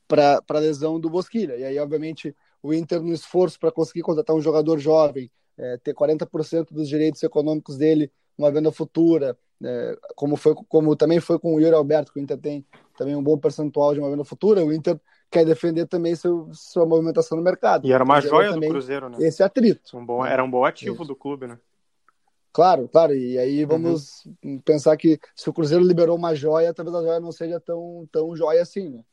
para 0.07 0.41
a 0.49 0.59
lesão 0.59 0.99
do 0.99 1.07
Bosquilha. 1.07 1.55
E 1.57 1.63
aí, 1.63 1.77
obviamente, 1.77 2.35
o 2.61 2.73
Inter, 2.73 2.99
no 2.99 3.13
esforço 3.13 3.59
para 3.59 3.71
conseguir 3.71 4.01
contratar 4.01 4.35
um 4.35 4.41
jogador 4.41 4.79
jovem, 4.79 5.29
é, 5.55 5.77
ter 5.77 5.93
40% 5.93 6.69
dos 6.71 6.89
direitos 6.89 7.21
econômicos 7.21 7.77
dele 7.77 8.11
uma 8.35 8.49
venda 8.49 8.71
futura, 8.71 9.37
é, 9.63 9.95
como, 10.15 10.35
foi, 10.35 10.55
como 10.67 10.95
também 10.95 11.19
foi 11.19 11.37
com 11.37 11.53
o 11.53 11.59
Yuri 11.59 11.75
Alberto, 11.75 12.11
que 12.11 12.19
o 12.19 12.23
Inter 12.23 12.39
tem 12.39 12.65
também 12.97 13.15
um 13.15 13.21
bom 13.21 13.37
percentual 13.37 13.93
de 13.93 13.99
uma 13.99 14.09
venda 14.09 14.25
futura, 14.25 14.65
o 14.65 14.73
Inter 14.73 14.99
quer 15.29 15.45
defender 15.45 15.85
também 15.85 16.15
seu, 16.15 16.49
sua 16.51 16.83
movimentação 16.83 17.37
no 17.37 17.43
mercado. 17.43 17.85
E 17.85 17.93
era 17.93 18.03
uma 18.03 18.19
joia 18.19 18.53
do 18.53 18.59
Cruzeiro, 18.59 19.07
né? 19.07 19.17
Esse 19.19 19.43
atrito. 19.43 19.95
Um 19.95 20.03
bom, 20.03 20.25
era 20.25 20.43
um 20.43 20.49
bom 20.49 20.65
ativo 20.65 20.95
Isso. 20.95 21.05
do 21.05 21.15
clube, 21.15 21.45
né? 21.45 21.59
Claro, 22.53 22.87
claro. 22.89 23.15
E 23.15 23.37
aí 23.37 23.63
vamos 23.65 24.25
uhum. 24.43 24.59
pensar 24.59 24.97
que 24.97 25.19
se 25.35 25.49
o 25.49 25.53
Cruzeiro 25.53 25.83
liberou 25.83 26.17
uma 26.17 26.35
joia, 26.35 26.73
talvez 26.73 26.95
a 26.95 27.01
joia 27.01 27.19
não 27.19 27.31
seja 27.31 27.59
tão, 27.59 28.07
tão 28.11 28.35
joia 28.35 28.61
assim, 28.61 28.89
né? 28.89 29.03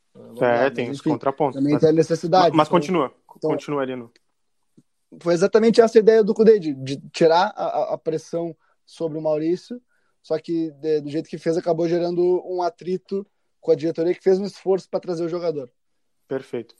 É, 0.41 0.69
tem 0.69 0.89
os 0.89 1.01
contrapontos. 1.01 1.55
Também 1.55 1.73
mas... 1.73 1.81
tem 1.81 1.89
a 1.89 1.93
necessidade. 1.93 2.49
Mas, 2.49 2.57
mas 2.57 2.67
então, 2.67 2.79
continua, 2.79 3.13
então, 3.37 3.51
continua 3.51 3.81
ali 3.81 3.95
no. 3.95 4.11
Foi 5.21 5.33
exatamente 5.33 5.81
essa 5.81 5.97
ideia 5.97 6.23
do 6.23 6.33
Cudê, 6.33 6.59
de, 6.59 6.73
de 6.73 6.97
tirar 7.09 7.53
a, 7.55 7.93
a, 7.93 7.97
pressão 7.97 8.55
sobre 8.85 9.17
o 9.17 9.21
Maurício, 9.21 9.81
só 10.21 10.37
que 10.37 10.71
de, 10.71 11.01
do 11.01 11.09
jeito 11.09 11.29
que 11.29 11.37
fez, 11.37 11.57
acabou 11.57 11.87
gerando 11.87 12.43
um 12.45 12.61
atrito 12.61 13.25
com 13.59 13.71
a 13.71 13.75
diretoria 13.75 14.13
que 14.13 14.23
fez 14.23 14.37
um 14.39 14.45
esforço 14.45 14.87
para 14.89 14.99
trazer 14.99 15.23
o 15.23 15.29
jogador. 15.29 15.71
Perfeito. 16.29 16.75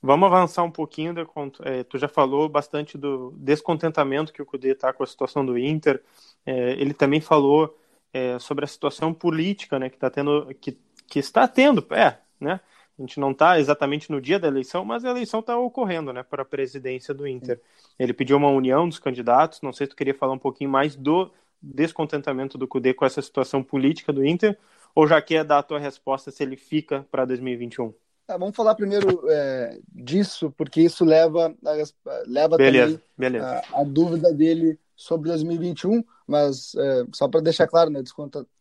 Vamos 0.00 0.26
avançar 0.32 0.62
um 0.62 0.70
pouquinho. 0.70 1.12
De, 1.12 1.20
é, 1.62 1.84
tu 1.84 1.98
já 1.98 2.08
falou 2.08 2.48
bastante 2.48 2.96
do 2.96 3.32
descontentamento 3.36 4.32
que 4.32 4.40
o 4.40 4.46
Cudê 4.46 4.72
está 4.72 4.94
com 4.94 5.02
a 5.02 5.06
situação 5.06 5.44
do 5.44 5.58
Inter. 5.58 6.02
É, 6.46 6.72
ele 6.72 6.94
também 6.94 7.20
falou 7.20 7.78
é, 8.14 8.38
sobre 8.38 8.64
a 8.64 8.68
situação 8.68 9.12
política, 9.12 9.78
né, 9.78 9.90
que 9.90 9.96
está 9.96 10.08
tendo, 10.08 10.54
que, 10.54 10.78
que 11.06 11.18
está 11.18 11.46
tendo, 11.46 11.86
é, 11.90 12.16
né? 12.40 12.60
A 12.98 13.02
gente 13.02 13.20
não 13.20 13.32
está 13.32 13.58
exatamente 13.58 14.10
no 14.10 14.22
dia 14.22 14.38
da 14.38 14.48
eleição, 14.48 14.84
mas 14.86 15.04
a 15.04 15.10
eleição 15.10 15.40
está 15.40 15.58
ocorrendo, 15.58 16.10
né, 16.12 16.22
para 16.22 16.42
a 16.42 16.46
presidência 16.46 17.12
do 17.12 17.26
Inter. 17.26 17.60
Ele 17.98 18.14
pediu 18.14 18.38
uma 18.38 18.48
união 18.48 18.88
dos 18.88 18.98
candidatos. 18.98 19.60
Não 19.60 19.72
sei 19.72 19.86
se 19.86 19.90
tu 19.90 19.96
queria 19.96 20.14
falar 20.14 20.32
um 20.32 20.38
pouquinho 20.38 20.70
mais 20.70 20.96
do 20.96 21.30
descontentamento 21.60 22.56
do 22.56 22.66
Cudê 22.66 22.94
com 22.94 23.04
essa 23.04 23.20
situação 23.20 23.62
política 23.62 24.12
do 24.12 24.24
Inter, 24.24 24.56
ou 24.94 25.06
já 25.06 25.20
quer 25.20 25.44
dar 25.44 25.58
a 25.58 25.62
tua 25.62 25.78
resposta 25.78 26.30
se 26.30 26.42
ele 26.42 26.56
fica 26.56 27.06
para 27.10 27.26
2021? 27.26 27.92
Tá, 28.26 28.38
vamos 28.38 28.56
falar 28.56 28.74
primeiro 28.74 29.28
é, 29.28 29.78
disso, 29.92 30.50
porque 30.56 30.80
isso 30.80 31.04
leva, 31.04 31.54
a, 31.64 32.22
leva 32.26 32.56
beleza, 32.56 32.86
também 32.86 33.02
beleza. 33.18 33.62
A, 33.70 33.80
a, 33.80 33.84
dúvida 33.84 34.32
dele 34.32 34.78
sobre 34.96 35.28
2021, 35.28 36.02
mas 36.26 36.74
é, 36.74 37.04
só 37.12 37.28
para 37.28 37.42
deixar 37.42 37.66
claro, 37.66 37.90
né, 37.90 38.02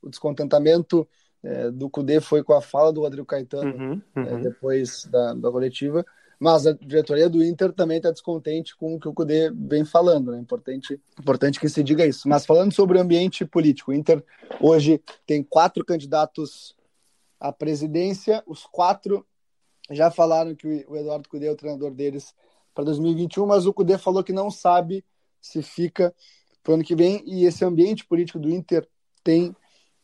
o 0.02 0.10
descontentamento 0.10 1.08
é, 1.42 1.72
do 1.72 1.90
Cudê 1.90 2.20
foi 2.20 2.44
com 2.44 2.54
a 2.54 2.62
fala 2.62 2.92
do 2.92 3.02
Rodrigo 3.02 3.26
Caetano 3.26 3.74
uhum, 3.74 4.02
é, 4.16 4.20
uhum. 4.20 4.42
depois 4.42 5.06
da, 5.06 5.34
da 5.34 5.50
coletiva, 5.50 6.06
mas 6.38 6.68
a 6.68 6.74
diretoria 6.74 7.30
do 7.30 7.42
Inter 7.42 7.72
também 7.72 7.98
está 7.98 8.12
descontente 8.12 8.76
com 8.76 8.96
o 8.96 9.00
que 9.00 9.08
o 9.08 9.14
Cudê 9.14 9.50
vem 9.50 9.86
falando, 9.86 10.34
né? 10.34 10.40
Importante, 10.40 11.00
importante 11.18 11.58
que 11.58 11.70
se 11.70 11.82
diga 11.82 12.06
isso. 12.06 12.28
Mas 12.28 12.46
falando 12.46 12.74
sobre 12.74 12.98
o 12.98 13.02
ambiente 13.02 13.46
político, 13.46 13.92
o 13.92 13.94
Inter 13.94 14.22
hoje 14.60 15.02
tem 15.26 15.42
quatro 15.42 15.86
candidatos 15.86 16.76
à 17.40 17.50
presidência, 17.54 18.44
os 18.46 18.66
quatro 18.66 19.26
já 19.90 20.10
falaram 20.10 20.56
que 20.56 20.86
o 20.88 20.96
Eduardo 20.96 21.30
Cudê 21.30 21.48
é 21.48 21.52
o 21.52 21.56
treinador 21.56 21.92
deles 21.92 22.34
para 22.74 22.86
2021, 22.86 23.46
mas 23.46 23.66
o 23.66 23.74
Cudê 23.74 23.98
falou 23.98 24.24
que 24.24 24.34
não 24.34 24.50
sabe 24.50 25.06
se 25.42 25.62
fica 25.62 26.14
para 26.64 26.72
o 26.72 26.76
ano 26.76 26.84
que 26.84 26.96
vem 26.96 27.22
e 27.26 27.46
esse 27.46 27.66
ambiente 27.66 28.06
político 28.06 28.40
do 28.40 28.50
Inter 28.50 28.88
tem 29.24 29.56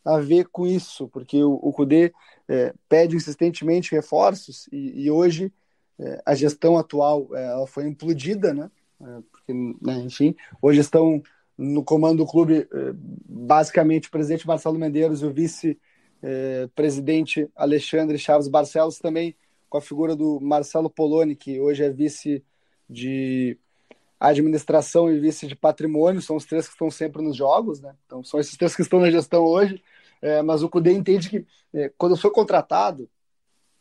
a 0.03 0.19
ver 0.19 0.47
com 0.49 0.67
isso, 0.67 1.07
porque 1.07 1.41
o, 1.43 1.73
Cudê 1.73 2.13
é, 2.47 2.73
pede 2.87 3.15
insistentemente 3.15 3.91
reforços 3.91 4.67
e, 4.71 5.05
e 5.05 5.11
hoje 5.11 5.51
é, 5.99 6.21
a 6.25 6.33
gestão 6.33 6.77
atual 6.77 7.27
é, 7.33 7.45
ela 7.45 7.67
foi 7.67 7.85
implodida, 7.87 8.53
né? 8.53 8.71
É, 9.01 9.05
porque, 9.31 9.53
né, 9.53 9.99
enfim, 9.99 10.35
hoje 10.61 10.81
estão 10.81 11.21
no 11.57 11.83
comando 11.83 12.19
do 12.19 12.25
clube 12.25 12.67
é, 12.71 12.93
basicamente 12.95 14.07
o 14.07 14.11
presidente 14.11 14.47
Marcelo 14.47 14.79
Medeiros 14.79 15.21
e 15.21 15.25
o 15.25 15.33
vice-presidente 15.33 17.49
Alexandre 17.55 18.17
Chaves 18.17 18.47
Barcelos 18.47 18.99
também 18.99 19.35
com 19.69 19.77
a 19.77 19.81
figura 19.81 20.15
do 20.15 20.39
Marcelo 20.41 20.89
Poloni, 20.89 21.35
que 21.35 21.59
hoje 21.59 21.83
é 21.83 21.89
vice 21.89 22.43
de 22.89 23.57
administração 24.19 25.11
e 25.11 25.19
vice 25.19 25.47
de 25.47 25.55
patrimônio, 25.55 26.21
são 26.21 26.35
os 26.35 26.45
três 26.45 26.67
que 26.67 26.73
estão 26.73 26.91
sempre 26.91 27.21
nos 27.21 27.37
jogos, 27.37 27.79
né? 27.79 27.95
Então 28.05 28.23
são 28.23 28.39
esses 28.39 28.57
três 28.57 28.75
que 28.75 28.81
estão 28.81 28.99
na 28.99 29.09
gestão 29.09 29.45
hoje. 29.45 29.81
É, 30.21 30.41
mas 30.41 30.61
o 30.61 30.69
Cudê 30.69 30.91
entende 30.91 31.29
que 31.29 31.47
é, 31.73 31.89
quando 31.97 32.17
foi 32.17 32.29
contratado, 32.31 33.09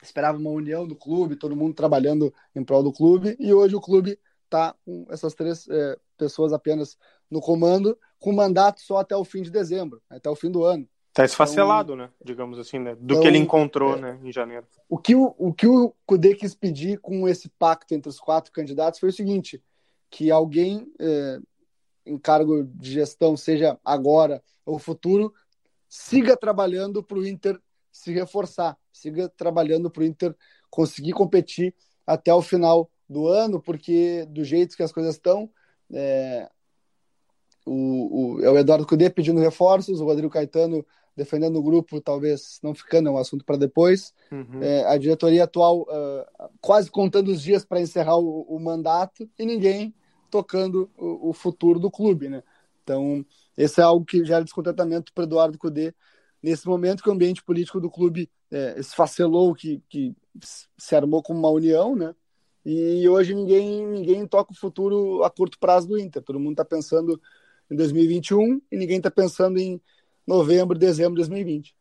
esperava 0.01 0.39
uma 0.39 0.51
união 0.51 0.87
do 0.87 0.95
clube, 0.95 1.35
todo 1.35 1.57
mundo 1.57 1.75
trabalhando 1.75 2.33
em 2.55 2.63
prol 2.63 2.83
do 2.83 2.93
clube, 2.93 3.37
e 3.41 3.53
hoje 3.53 3.75
o 3.75 3.81
clube 3.81 4.19
está 4.45 4.75
com 4.85 5.05
essas 5.11 5.35
três 5.35 5.69
é, 5.69 5.99
pessoas 6.17 6.53
apenas 6.53 6.97
no 7.29 7.41
comando, 7.41 7.99
com 8.21 8.33
mandato 8.33 8.81
só 8.81 8.99
até 8.99 9.17
o 9.17 9.25
fim 9.25 9.43
de 9.43 9.51
dezembro, 9.51 10.01
até 10.09 10.31
o 10.31 10.37
fim 10.37 10.51
do 10.51 10.63
ano. 10.63 10.89
Tá 11.19 11.25
esfacelado, 11.25 11.95
então, 11.95 12.07
né? 12.07 12.13
Digamos 12.25 12.61
assim, 12.61 12.79
né? 12.79 12.95
Do 12.95 13.15
então, 13.15 13.21
que 13.21 13.27
ele 13.27 13.39
encontrou, 13.39 13.97
é, 13.97 14.01
né, 14.01 14.21
em 14.23 14.31
janeiro. 14.31 14.65
O 14.89 14.97
que 14.97 15.17
o, 15.17 15.35
o 15.37 15.53
que 15.53 15.67
o 15.67 15.93
Cudê 16.07 16.33
quis 16.33 16.55
pedir 16.55 17.01
com 17.01 17.29
esse 17.29 17.49
pacto 17.49 17.93
entre 17.93 18.09
os 18.09 18.21
quatro 18.21 18.53
candidatos 18.53 19.01
foi 19.01 19.09
o 19.09 19.13
seguinte: 19.13 19.61
que 20.09 20.31
alguém 20.31 20.87
é, 21.01 21.41
em 22.07 22.17
cargo 22.17 22.63
de 22.63 22.93
gestão, 22.93 23.37
seja 23.37 23.77
agora 23.85 24.41
ou 24.65 24.79
futuro, 24.79 25.35
siga 25.89 26.37
trabalhando 26.37 27.03
para 27.03 27.19
o 27.19 27.27
Inter 27.27 27.61
se 27.91 28.13
reforçar, 28.13 28.79
siga 28.93 29.29
trabalhando 29.29 29.91
para 29.91 30.03
o 30.03 30.07
Inter 30.07 30.33
conseguir 30.71 31.15
competir 31.15 31.75
até 32.07 32.33
o 32.33 32.41
final 32.41 32.89
do 33.09 33.27
ano, 33.27 33.61
porque 33.61 34.25
do 34.27 34.45
jeito 34.45 34.77
que 34.77 34.85
as 34.85 34.93
coisas 34.93 35.17
estão, 35.17 35.51
é, 35.93 36.49
o, 37.69 38.37
o, 38.37 38.41
é 38.43 38.51
o 38.51 38.59
Eduardo 38.59 38.87
Cudê 38.87 39.11
pedindo 39.11 39.41
reforços, 39.41 40.01
o 40.01 40.05
Rodrigo 40.05 40.33
Caetano 40.33 40.85
defendendo 41.19 41.57
o 41.57 41.63
grupo, 41.63 42.01
talvez 42.01 42.61
não 42.63 42.73
ficando, 42.73 43.09
é 43.09 43.13
um 43.13 43.19
assunto 43.19 43.45
para 43.45 43.57
depois. 43.57 44.15
Uhum. 44.31 44.63
É, 44.63 44.85
a 44.87 44.97
diretoria 44.97 45.45
atual 45.45 45.83
uh, 45.83 46.49
quase 46.61 46.89
contando 46.89 47.29
os 47.29 47.43
dias 47.43 47.65
para 47.65 47.81
encerrar 47.81 48.17
o, 48.17 48.43
o, 48.43 48.59
mandato 48.61 49.29
e 49.37 49.45
ninguém 49.45 49.93
tocando 50.31 50.89
o, 50.97 51.31
o, 51.31 51.33
futuro 51.33 51.81
do 51.81 51.91
clube, 51.91 52.29
né? 52.29 52.43
Então, 52.85 53.27
esse 53.57 53.81
é 53.81 53.85
algo 53.85 54.07
que 54.07 54.25
gera 54.25 54.45
descontentamento 54.45 55.13
para 55.13 55.25
Eduardo 55.25 55.59
Cudê 55.59 55.93
nesse 56.41 56.69
momento 56.69 57.03
que 57.03 57.09
o 57.09 57.13
ambiente 57.13 57.43
político 57.43 57.81
do 57.81 57.91
clube 57.91 58.31
é, 58.51 58.79
esfacelou, 58.79 59.55
que, 59.55 59.83
que 59.89 60.15
se 60.77 60.95
armou 60.95 61.21
como 61.21 61.41
uma 61.41 61.51
união, 61.51 61.97
né? 61.97 62.15
E 62.65 63.09
hoje 63.09 63.35
ninguém, 63.35 63.87
ninguém 63.87 64.27
toca 64.27 64.53
o 64.53 64.57
futuro 64.57 65.25
a 65.25 65.31
curto 65.31 65.59
prazo 65.59 65.89
do 65.89 65.99
Inter. 65.99 66.23
Todo 66.23 66.39
mundo 66.39 66.53
está 66.53 66.65
pensando 66.65 67.21
em 67.71 67.77
2021 67.77 68.61
e 68.71 68.77
ninguém 68.77 68.99
está 68.99 69.11
pensando 69.11 69.59
em 69.59 69.81
novembro, 70.27 70.79
dezembro 70.79 71.15
de 71.15 71.29
2020. 71.29 71.75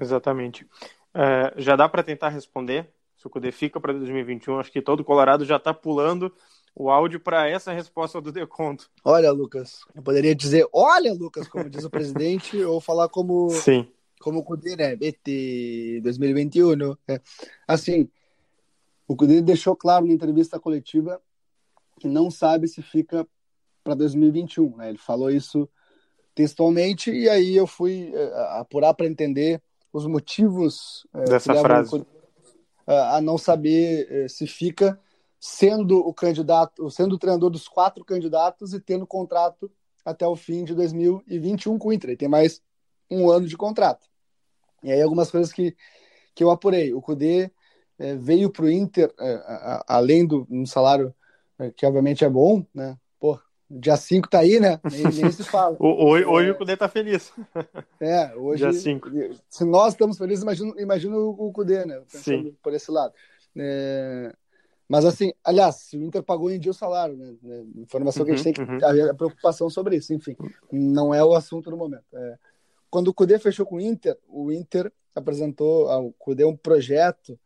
Exatamente. 0.00 0.66
É, 1.14 1.52
já 1.56 1.74
dá 1.74 1.88
para 1.88 2.02
tentar 2.02 2.28
responder 2.28 2.88
se 3.16 3.26
o 3.26 3.30
Cudê 3.30 3.50
fica 3.50 3.80
para 3.80 3.92
2021. 3.92 4.58
Acho 4.60 4.70
que 4.70 4.80
todo 4.80 5.04
Colorado 5.04 5.44
já 5.44 5.56
está 5.56 5.74
pulando 5.74 6.32
o 6.74 6.90
áudio 6.90 7.18
para 7.18 7.48
essa 7.48 7.72
resposta 7.72 8.20
do 8.20 8.30
Deconto. 8.30 8.88
Olha, 9.04 9.32
Lucas, 9.32 9.80
eu 9.94 10.02
poderia 10.02 10.34
dizer, 10.34 10.66
olha, 10.72 11.12
Lucas, 11.12 11.48
como 11.48 11.68
diz 11.68 11.84
o 11.84 11.90
presidente, 11.90 12.56
ou 12.62 12.80
falar 12.80 13.08
como 13.08 13.50
Sim. 13.50 13.88
como 14.20 14.38
o 14.38 14.44
Cudê, 14.44 14.76
né? 14.76 14.94
BT 14.94 16.00
2021. 16.02 16.96
É. 17.08 17.20
Assim, 17.66 18.08
o 19.08 19.16
Cudê 19.16 19.40
deixou 19.40 19.74
claro 19.74 20.06
na 20.06 20.12
entrevista 20.12 20.60
coletiva 20.60 21.20
que 21.98 22.06
não 22.06 22.30
sabe 22.30 22.68
se 22.68 22.80
fica 22.80 23.26
para 23.88 23.94
2021. 23.94 24.76
Né? 24.76 24.90
Ele 24.90 24.98
falou 24.98 25.30
isso 25.30 25.66
textualmente, 26.34 27.10
e 27.10 27.28
aí 27.28 27.56
eu 27.56 27.66
fui 27.66 28.12
uh, 28.14 28.34
apurar 28.60 28.94
para 28.94 29.06
entender 29.06 29.62
os 29.92 30.06
motivos 30.06 31.06
uh, 31.14 31.24
dessa 31.24 31.54
frase 31.54 32.04
a 32.86 33.20
não 33.20 33.36
saber 33.36 34.30
se 34.30 34.46
fica 34.46 34.98
sendo 35.38 35.98
o 35.98 36.14
candidato, 36.14 36.88
sendo 36.90 37.16
o 37.16 37.18
treinador 37.18 37.50
dos 37.50 37.68
quatro 37.68 38.02
candidatos 38.02 38.72
e 38.72 38.80
tendo 38.80 39.06
contrato 39.06 39.70
até 40.02 40.26
o 40.26 40.34
fim 40.34 40.64
de 40.64 40.74
2021 40.74 41.76
com 41.78 41.88
o 41.88 41.92
Inter. 41.92 42.10
Ele 42.10 42.16
tem 42.16 42.28
mais 42.28 42.62
um 43.10 43.28
ano 43.30 43.46
de 43.46 43.58
contrato. 43.58 44.08
E 44.82 44.90
aí 44.90 45.02
algumas 45.02 45.30
coisas 45.30 45.52
que, 45.52 45.76
que 46.34 46.42
eu 46.42 46.50
apurei. 46.50 46.94
O 46.94 47.02
Cudê 47.02 47.50
é, 47.98 48.16
veio 48.16 48.50
para 48.50 48.64
o 48.64 48.70
Inter, 48.70 49.12
é, 49.20 49.34
a, 49.34 49.84
a, 49.86 49.96
além 49.96 50.26
do 50.26 50.46
um 50.50 50.64
salário 50.64 51.14
é, 51.58 51.70
que 51.70 51.84
obviamente 51.84 52.24
é 52.24 52.30
bom, 52.30 52.64
né? 52.72 52.96
Dia 53.70 53.96
5 53.96 54.28
tá 54.30 54.38
aí, 54.38 54.58
né? 54.58 54.80
Nem, 54.90 55.02
nem 55.02 55.30
se 55.30 55.44
fala. 55.44 55.76
hoje, 55.78 56.24
hoje 56.24 56.50
o 56.50 56.54
Cudê 56.54 56.76
tá 56.76 56.88
feliz. 56.88 57.32
É, 58.00 58.34
hoje. 58.36 58.62
Dia 58.62 58.72
5. 58.72 59.10
Se 59.48 59.64
nós 59.64 59.92
estamos 59.92 60.16
felizes, 60.16 60.42
imagina, 60.42 60.72
imagina 60.78 61.16
o 61.16 61.52
Cudê, 61.52 61.84
né? 61.84 62.00
Pensando 62.10 62.48
Sim. 62.48 62.56
por 62.62 62.72
esse 62.72 62.90
lado. 62.90 63.12
É, 63.56 64.32
mas 64.88 65.04
assim, 65.04 65.32
aliás, 65.44 65.92
o 65.92 66.02
Inter 66.02 66.22
pagou 66.22 66.50
em 66.50 66.58
dia 66.58 66.70
o 66.70 66.74
salário, 66.74 67.16
né? 67.16 67.34
É, 67.44 67.80
informação 67.80 68.24
que 68.24 68.30
a 68.30 68.34
gente 68.34 68.44
tem 68.44 68.52
que 68.54 68.62
uhum. 68.62 69.10
a 69.10 69.14
preocupação 69.14 69.68
sobre 69.68 69.96
isso, 69.96 70.14
enfim, 70.14 70.34
não 70.72 71.12
é 71.12 71.22
o 71.22 71.34
assunto 71.34 71.70
no 71.70 71.76
momento. 71.76 72.04
É, 72.14 72.38
quando 72.88 73.08
o 73.08 73.14
Cudê 73.14 73.38
fechou 73.38 73.66
com 73.66 73.76
o 73.76 73.80
Inter, 73.80 74.16
o 74.26 74.50
Inter 74.50 74.90
apresentou 75.14 75.90
ao 75.90 76.10
Cudê 76.12 76.44
um 76.44 76.56
projeto 76.56 77.38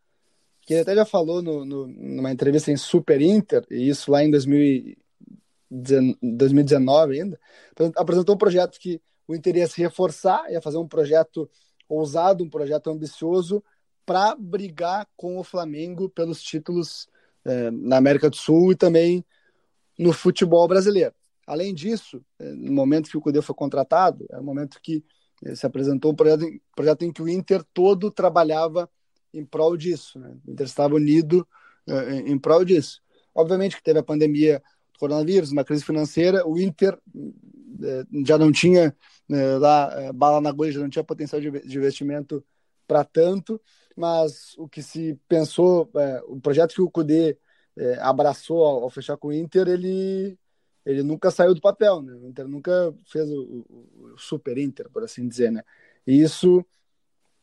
que 0.61 0.75
ele 0.75 0.83
até 0.83 0.95
já 0.95 1.05
falou 1.05 1.43
no, 1.43 1.64
no, 1.64 1.88
numa 1.88 2.31
entrevista 2.31 2.71
em 2.71 2.76
Super 2.76 3.21
Inter, 3.21 3.67
e 3.69 3.88
isso 3.88 4.12
lá 4.12 4.23
em 4.23 4.31
2019 5.73 7.21
ainda, 7.21 7.41
apresentou 7.97 8.35
um 8.35 8.38
projeto 8.38 8.79
que 8.79 9.00
o 9.26 9.35
Inter 9.35 9.57
ia 9.57 9.67
se 9.67 9.81
reforçar, 9.81 10.50
ia 10.50 10.61
fazer 10.61 10.79
um 10.79 10.87
projeto 10.87 11.49
ousado, 11.88 12.45
um 12.45 12.50
projeto 12.50 12.91
ambicioso 12.91 13.62
para 14.05 14.35
brigar 14.35 15.09
com 15.17 15.38
o 15.38 15.45
Flamengo 15.45 16.09
pelos 16.11 16.43
títulos 16.43 17.09
é, 17.45 17.71
na 17.71 17.97
América 17.97 18.29
do 18.29 18.37
Sul 18.37 18.73
e 18.73 18.76
também 18.76 19.25
no 19.99 20.12
futebol 20.12 20.67
brasileiro. 20.67 21.14
Além 21.47 21.75
disso, 21.75 22.25
é, 22.38 22.52
no 22.52 22.73
momento 22.73 23.11
que 23.11 23.17
o 23.17 23.21
Cudê 23.21 23.41
foi 23.41 23.55
contratado, 23.55 24.26
é 24.31 24.38
o 24.38 24.45
momento 24.45 24.79
que 24.83 25.05
é, 25.45 25.55
se 25.55 25.67
apresentou 25.67 26.12
um 26.12 26.14
projeto, 26.14 26.47
projeto 26.75 27.02
em 27.02 27.12
que 27.12 27.23
o 27.23 27.29
Inter 27.29 27.64
todo 27.73 28.11
trabalhava 28.11 28.88
em 29.33 29.45
prol 29.45 29.76
disso. 29.76 30.19
Né? 30.19 30.37
O 30.47 30.50
Inter 30.52 30.67
estava 30.67 30.95
unido 30.95 31.47
é, 31.87 32.17
em 32.19 32.38
prol 32.38 32.64
disso. 32.64 33.00
Obviamente 33.35 33.76
que 33.76 33.83
teve 33.83 33.99
a 33.99 34.05
pandemia 34.05 34.62
coronavírus, 35.02 35.50
uma 35.50 35.64
crise 35.64 35.82
financeira, 35.82 36.47
o 36.47 36.56
Inter 36.56 36.97
é, 37.82 38.04
já 38.25 38.38
não 38.38 38.52
tinha 38.52 38.97
é, 39.28 39.59
lá 39.59 40.12
bala 40.12 40.40
na 40.40 40.50
agulha, 40.50 40.71
já 40.71 40.78
não 40.78 40.88
tinha 40.88 41.02
potencial 41.02 41.40
de, 41.40 41.49
investimento 41.49 42.44
para 42.87 43.02
tanto, 43.02 43.61
mas 43.97 44.56
o 44.56 44.68
que 44.68 44.80
se 44.80 45.18
pensou, 45.26 45.90
é, 45.97 46.23
o 46.28 46.40
projeto 46.40 46.75
que 46.75 46.80
o 46.80 46.88
Cudê 46.88 47.37
é, 47.76 47.99
abraçou 47.99 48.64
ao, 48.64 48.88
fechar 48.90 49.16
com 49.16 49.28
o 49.28 49.32
Inter, 49.32 49.66
ele, 49.66 50.38
ele 50.87 51.02
nunca 51.02 51.32
saiu 51.32 51.52
do 51.52 51.61
papel, 51.61 52.00
né? 52.00 52.14
O 52.14 52.28
Inter 52.28 52.47
nunca 52.47 52.94
fez 53.06 53.28
o, 53.28 53.66
o, 53.68 54.12
o 54.14 54.18
super 54.18 54.56
Inter, 54.56 54.88
por 54.88 55.02
assim 55.02 55.26
dizer, 55.26 55.50
né? 55.50 55.64
E 56.06 56.23
isso 56.23 56.64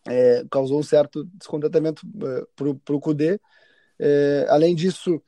é, 0.07 0.45
causou 0.49 0.79
um 0.79 0.83
certo 0.83 1.25
descontentamento 1.33 2.07
para 2.55 2.95
o 2.95 3.01
Cudê. 3.01 3.37
Além 4.47 4.73
disso, 4.73 5.21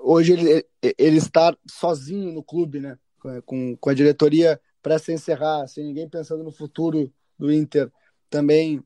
hoje 0.00 0.32
ele, 0.32 0.66
ele 0.98 1.16
estar 1.16 1.56
sozinho 1.66 2.32
no 2.32 2.42
clube, 2.42 2.80
né? 2.80 2.98
Com, 3.46 3.76
com 3.76 3.90
a 3.90 3.94
diretoria 3.94 4.60
prestes 4.82 5.10
a 5.10 5.12
encerrar, 5.12 5.66
sem 5.68 5.84
ninguém 5.84 6.08
pensando 6.08 6.42
no 6.42 6.50
futuro 6.50 7.12
do 7.38 7.52
Inter, 7.52 7.90
também 8.28 8.82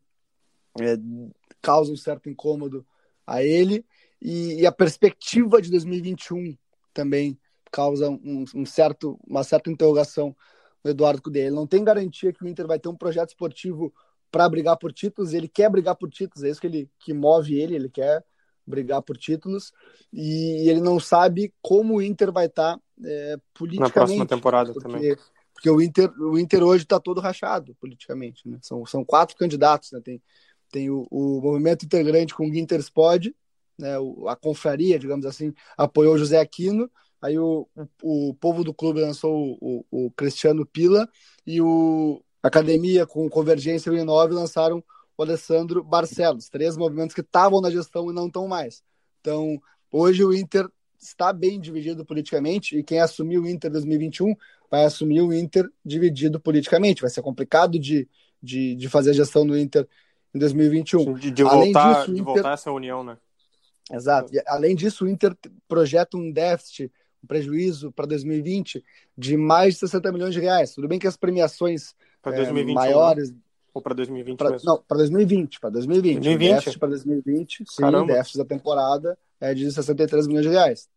é, 0.78 0.96
causa 1.62 1.90
um 1.90 1.96
certo 1.96 2.28
incômodo 2.28 2.86
a 3.26 3.42
ele 3.42 3.84
e, 4.20 4.60
e, 4.60 4.66
a 4.66 4.72
perspectiva 4.72 5.60
de 5.60 5.70
2021 5.70 6.56
também 6.92 7.38
causa 7.70 8.08
um, 8.08 8.44
um, 8.54 8.66
certo, 8.66 9.18
uma 9.26 9.42
certa 9.42 9.70
interrogação 9.70 10.34
no 10.82 10.90
Eduardo 10.90 11.20
Cudê. 11.20 11.46
Ele 11.46 11.56
não 11.56 11.66
tem 11.66 11.82
garantia 11.82 12.32
que 12.32 12.44
o 12.44 12.48
Inter 12.48 12.66
vai 12.66 12.78
ter 12.78 12.88
um 12.88 12.96
projeto 12.96 13.30
esportivo 13.30 13.92
para 14.30 14.48
brigar 14.48 14.76
por 14.76 14.92
títulos, 14.92 15.32
ele 15.32 15.48
quer 15.48 15.70
brigar 15.70 15.96
por 15.96 16.10
títulos, 16.10 16.44
é 16.44 16.50
isso 16.50 16.60
que, 16.60 16.66
ele, 16.66 16.90
que 16.98 17.12
move 17.12 17.58
ele, 17.58 17.74
ele 17.74 17.88
quer 17.88 18.24
brigar 18.66 19.02
por 19.02 19.16
títulos 19.16 19.72
e 20.12 20.68
ele 20.68 20.80
não 20.80 20.98
sabe 20.98 21.52
como 21.62 21.96
o 21.96 22.02
Inter 22.02 22.32
vai 22.32 22.46
estar 22.46 22.76
tá, 22.76 22.82
é, 23.04 23.36
politicamente. 23.54 23.94
Na 23.94 24.04
próxima 24.04 24.26
temporada 24.26 24.72
porque, 24.72 24.88
também. 24.88 25.16
Porque 25.54 25.70
o 25.70 25.80
Inter, 25.80 26.10
o 26.20 26.38
Inter 26.38 26.62
hoje 26.62 26.84
está 26.84 26.98
todo 26.98 27.20
rachado 27.20 27.74
politicamente. 27.80 28.48
Né? 28.48 28.58
São, 28.62 28.84
são 28.84 29.04
quatro 29.04 29.36
candidatos, 29.36 29.92
né? 29.92 30.00
tem 30.02 30.20
tem 30.70 30.90
o, 30.90 31.06
o 31.10 31.40
movimento 31.40 31.84
integrante 31.84 32.34
com 32.34 32.48
o 32.48 32.52
Ginterspod, 32.52 33.34
né, 33.78 33.98
o, 33.98 34.28
a 34.28 34.36
confraria, 34.36 34.98
digamos 34.98 35.26
assim, 35.26 35.52
apoiou 35.76 36.14
o 36.14 36.18
José 36.18 36.38
Aquino, 36.38 36.90
aí 37.20 37.38
o, 37.38 37.68
o, 38.02 38.30
o 38.30 38.34
povo 38.34 38.64
do 38.64 38.74
clube 38.74 39.00
lançou 39.00 39.56
o, 39.60 39.84
o, 39.90 40.10
Cristiano 40.12 40.66
Pila 40.66 41.08
e 41.46 41.60
o 41.60 42.22
Academia 42.42 43.06
com 43.06 43.28
Convergência 43.28 43.90
e 43.90 43.92
o 43.92 43.96
Inove 43.96 44.34
lançaram 44.34 44.82
o 45.16 45.22
Alessandro 45.22 45.82
Barcelos, 45.82 46.48
três 46.48 46.76
movimentos 46.76 47.14
que 47.14 47.20
estavam 47.20 47.60
na 47.60 47.70
gestão 47.70 48.10
e 48.10 48.14
não 48.14 48.26
estão 48.26 48.46
mais. 48.46 48.82
Então, 49.20 49.60
hoje 49.90 50.24
o 50.24 50.32
Inter 50.32 50.68
está 50.98 51.32
bem 51.32 51.60
dividido 51.60 52.04
politicamente 52.04 52.76
e 52.76 52.82
quem 52.82 53.00
assumir 53.00 53.38
o 53.38 53.48
Inter 53.48 53.70
2021 53.70 54.34
vai 54.70 54.84
assumir 54.84 55.20
o 55.22 55.32
Inter 55.32 55.68
dividido 55.84 56.40
politicamente. 56.40 57.02
Vai 57.02 57.10
ser 57.10 57.22
complicado 57.22 57.78
de, 57.78 58.08
de, 58.42 58.74
de 58.74 58.88
fazer 58.88 59.10
a 59.10 59.14
gestão 59.14 59.44
no 59.44 59.56
Inter 59.58 59.86
em 60.34 60.38
2021. 60.38 61.14
De, 61.14 61.30
de 61.30 61.42
além 61.42 61.72
voltar, 61.72 62.00
disso, 62.00 62.14
de 62.14 62.20
Inter... 62.20 62.34
voltar 62.34 62.52
essa 62.52 62.70
união, 62.70 63.02
né? 63.02 63.16
Exato. 63.90 64.34
E, 64.34 64.42
além 64.46 64.74
disso, 64.74 65.04
o 65.04 65.08
Inter 65.08 65.36
projeta 65.68 66.16
um 66.16 66.30
déficit, 66.30 66.92
um 67.22 67.26
prejuízo 67.26 67.92
para 67.92 68.06
2020 68.06 68.84
de 69.16 69.36
mais 69.36 69.74
de 69.74 69.80
60 69.80 70.12
milhões 70.12 70.34
de 70.34 70.40
reais. 70.40 70.74
Tudo 70.74 70.88
bem 70.88 70.98
que 70.98 71.06
as 71.06 71.16
premiações 71.16 71.94
é, 72.24 72.52
maiores. 72.72 73.30
Né? 73.30 73.38
Ou 73.76 73.82
para 73.82 73.94
2020 73.94 74.38
pra, 74.38 74.50
mesmo? 74.52 74.70
Não, 74.70 74.82
para 74.88 74.96
2020. 74.96 75.60
Para 75.60 75.68
2020. 75.68 76.14
2020. 76.14 76.48
O 76.48 76.54
déficit 76.54 76.78
para 76.78 76.88
2020, 76.88 77.64
sim, 77.68 77.82
Caramba. 77.82 78.14
déficit 78.14 78.38
da 78.38 78.44
temporada 78.46 79.18
é 79.38 79.52
de 79.52 79.70
63 79.70 80.26
milhões 80.26 80.46
de 80.46 80.50
reais. 80.50 80.88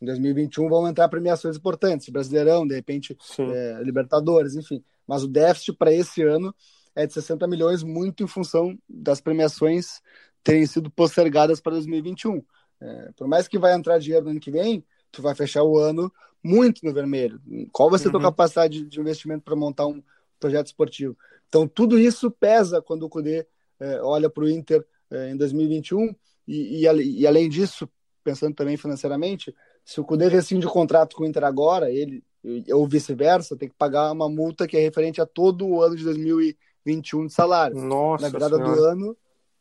Em 0.00 0.06
2021 0.06 0.66
vão 0.66 0.88
entrar 0.88 1.10
premiações 1.10 1.58
importantes, 1.58 2.08
Brasileirão, 2.08 2.66
de 2.66 2.74
repente, 2.74 3.14
é, 3.38 3.82
Libertadores, 3.82 4.56
enfim. 4.56 4.82
Mas 5.06 5.22
o 5.22 5.28
déficit 5.28 5.76
para 5.76 5.92
esse 5.92 6.22
ano 6.22 6.54
é 6.96 7.06
de 7.06 7.12
60 7.12 7.46
milhões, 7.46 7.82
muito 7.82 8.24
em 8.24 8.26
função 8.26 8.78
das 8.88 9.20
premiações 9.20 10.00
terem 10.42 10.64
sido 10.64 10.90
postergadas 10.90 11.60
para 11.60 11.72
2021. 11.72 12.42
É, 12.80 13.10
por 13.14 13.28
mais 13.28 13.46
que 13.46 13.58
vai 13.58 13.74
entrar 13.74 13.98
dinheiro 13.98 14.24
no 14.24 14.30
ano 14.30 14.40
que 14.40 14.50
vem, 14.50 14.82
tu 15.10 15.20
vai 15.20 15.34
fechar 15.34 15.64
o 15.64 15.78
ano 15.78 16.10
muito 16.42 16.82
no 16.82 16.94
vermelho. 16.94 17.38
Qual 17.70 17.90
vai 17.90 17.98
ser 17.98 18.08
a 18.08 18.10
tua 18.10 18.20
uhum. 18.20 18.26
capacidade 18.26 18.86
de 18.86 18.98
investimento 18.98 19.44
para 19.44 19.54
montar 19.54 19.86
um 19.86 20.02
projeto 20.40 20.68
esportivo? 20.68 21.14
Então, 21.52 21.68
tudo 21.68 21.98
isso 21.98 22.30
pesa 22.30 22.80
quando 22.80 23.02
o 23.02 23.10
Cudê 23.10 23.46
é, 23.78 24.00
olha 24.00 24.30
para 24.30 24.44
o 24.44 24.48
Inter 24.48 24.82
é, 25.10 25.30
em 25.30 25.36
2021 25.36 26.14
e, 26.48 26.86
e, 26.86 27.20
e, 27.20 27.26
além 27.26 27.46
disso, 27.46 27.86
pensando 28.24 28.54
também 28.54 28.78
financeiramente, 28.78 29.54
se 29.84 30.00
o 30.00 30.04
Cudê 30.04 30.28
rescinde 30.28 30.66
o 30.66 30.70
contrato 30.70 31.14
com 31.14 31.24
o 31.24 31.26
Inter 31.26 31.44
agora, 31.44 31.90
ele 31.90 32.24
ou 32.72 32.88
vice-versa, 32.88 33.56
tem 33.56 33.68
que 33.68 33.74
pagar 33.76 34.10
uma 34.10 34.28
multa 34.28 34.66
que 34.66 34.76
é 34.76 34.80
referente 34.80 35.20
a 35.20 35.26
todo 35.26 35.64
o 35.64 35.80
ano 35.80 35.94
de 35.94 36.02
2021 36.02 36.56
21 36.84 37.26
de 37.26 37.32
salário. 37.32 37.76
Nossa 37.76 38.24
Na 38.24 38.28
virada 38.30 38.56
senhora. 38.56 38.76
do 38.76 38.84
ano, 38.84 39.16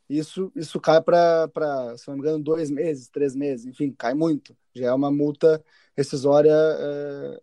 isso, 0.10 0.52
isso 0.56 0.80
cai 0.80 1.02
para, 1.02 1.50
se 1.98 2.08
não 2.08 2.16
me 2.16 2.22
engano, 2.22 2.44
dois 2.44 2.70
meses, 2.70 3.08
três 3.08 3.36
meses, 3.36 3.66
enfim, 3.66 3.94
cai 3.98 4.14
muito. 4.14 4.56
Já 4.74 4.88
é 4.88 4.94
uma 4.94 5.12
multa 5.12 5.64
rescisória 5.96 6.52
é, 6.54 7.42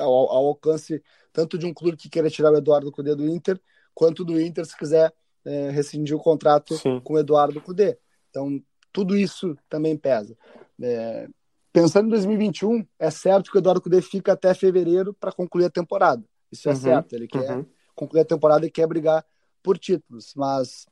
ao, 0.00 0.30
ao, 0.30 0.46
alcance 0.46 1.02
tanto 1.32 1.58
de 1.58 1.66
um 1.66 1.74
clube 1.74 1.96
que 1.96 2.08
queira 2.08 2.30
tirar 2.30 2.52
o 2.52 2.56
Eduardo 2.56 2.90
Cudê 2.90 3.14
do 3.14 3.28
Inter, 3.28 3.60
quanto 3.94 4.24
do 4.24 4.40
Inter 4.40 4.64
se 4.64 4.76
quiser 4.76 5.12
é, 5.44 5.70
rescindir 5.70 6.16
o 6.16 6.20
contrato 6.20 6.76
Sim. 6.76 7.00
com 7.00 7.14
o 7.14 7.18
Eduardo 7.18 7.60
Cudê. 7.60 7.98
Então, 8.30 8.60
tudo 8.92 9.16
isso 9.16 9.56
também 9.68 9.96
pesa. 9.96 10.36
É, 10.82 11.28
pensando 11.72 12.06
em 12.06 12.10
2021, 12.10 12.86
é 12.98 13.10
certo 13.10 13.50
que 13.50 13.56
o 13.56 13.60
Eduardo 13.60 13.80
Cudê 13.80 14.02
fica 14.02 14.32
até 14.32 14.52
fevereiro 14.54 15.14
para 15.14 15.32
concluir 15.32 15.66
a 15.66 15.70
temporada. 15.70 16.24
Isso 16.50 16.68
é 16.68 16.72
uhum, 16.72 16.80
certo. 16.80 17.12
Ele 17.14 17.28
quer 17.28 17.56
uhum 17.56 17.64
concluir 18.00 18.22
a 18.22 18.24
temporada 18.24 18.64
e 18.64 18.70
quer 18.70 18.86
brigar 18.86 19.24
por 19.62 19.78
títulos. 19.78 20.32
Mas 20.34 20.86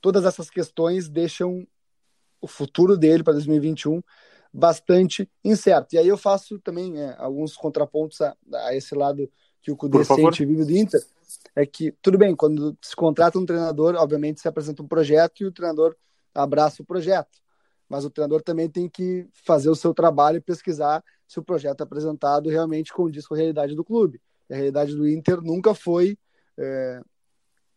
todas 0.00 0.24
essas 0.24 0.50
questões 0.50 1.08
deixam 1.08 1.64
o 2.40 2.48
futuro 2.48 2.96
dele 2.96 3.22
para 3.22 3.34
2021 3.34 4.02
bastante 4.52 5.28
incerto. 5.44 5.94
E 5.94 5.98
aí 5.98 6.08
eu 6.08 6.16
faço 6.16 6.58
também 6.58 7.00
é, 7.00 7.14
alguns 7.18 7.56
contrapontos 7.56 8.20
a, 8.20 8.36
a, 8.54 8.74
esse 8.74 8.94
lado 8.94 9.30
que 9.62 9.70
o 9.70 9.76
Cudê 9.76 10.04
sente 10.04 10.44
vive 10.44 10.64
do 10.64 10.76
Inter. 10.76 11.00
É 11.54 11.64
que, 11.64 11.92
tudo 12.02 12.18
bem, 12.18 12.34
quando 12.34 12.76
se 12.82 12.94
contrata 12.94 13.38
um 13.38 13.46
treinador, 13.46 13.94
obviamente 13.94 14.40
se 14.40 14.48
apresenta 14.48 14.82
um 14.82 14.88
projeto 14.88 15.40
e 15.40 15.46
o 15.46 15.52
treinador 15.52 15.96
abraça 16.34 16.82
o 16.82 16.84
projeto. 16.84 17.38
Mas 17.88 18.04
o 18.04 18.10
treinador 18.10 18.42
também 18.42 18.68
tem 18.68 18.88
que 18.88 19.26
fazer 19.32 19.68
o 19.68 19.74
seu 19.74 19.92
trabalho 19.94 20.38
e 20.38 20.40
pesquisar 20.40 21.02
se 21.26 21.38
o 21.38 21.42
projeto 21.42 21.82
apresentado 21.82 22.48
realmente 22.48 22.92
condiz 22.92 23.26
com 23.26 23.34
a 23.34 23.36
realidade 23.36 23.74
do 23.74 23.84
clube. 23.84 24.20
E 24.48 24.54
a 24.54 24.56
realidade 24.56 24.94
do 24.94 25.08
Inter 25.08 25.40
nunca 25.40 25.74
foi 25.74 26.18
é, 26.58 27.00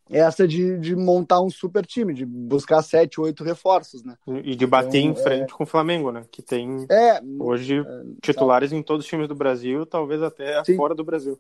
essa 0.09 0.47
de, 0.47 0.77
de 0.79 0.95
montar 0.95 1.41
um 1.41 1.49
super 1.49 1.85
time, 1.85 2.13
de 2.13 2.25
buscar 2.25 2.81
sete, 2.81 3.21
oito 3.21 3.43
reforços, 3.43 4.03
né? 4.03 4.15
E 4.43 4.55
de 4.55 4.67
bater 4.67 4.99
então, 4.99 5.11
em 5.11 5.15
frente 5.23 5.53
é... 5.53 5.55
com 5.55 5.63
o 5.63 5.67
Flamengo, 5.67 6.11
né? 6.11 6.25
Que 6.31 6.41
tem 6.41 6.85
é, 6.89 7.21
hoje 7.39 7.79
é, 7.79 7.83
titulares 8.21 8.71
em 8.71 8.81
todos 8.81 9.05
os 9.05 9.09
times 9.09 9.27
do 9.27 9.35
Brasil, 9.35 9.85
talvez 9.85 10.21
até 10.21 10.63
sim. 10.63 10.75
fora 10.75 10.93
do 10.93 11.03
Brasil. 11.03 11.39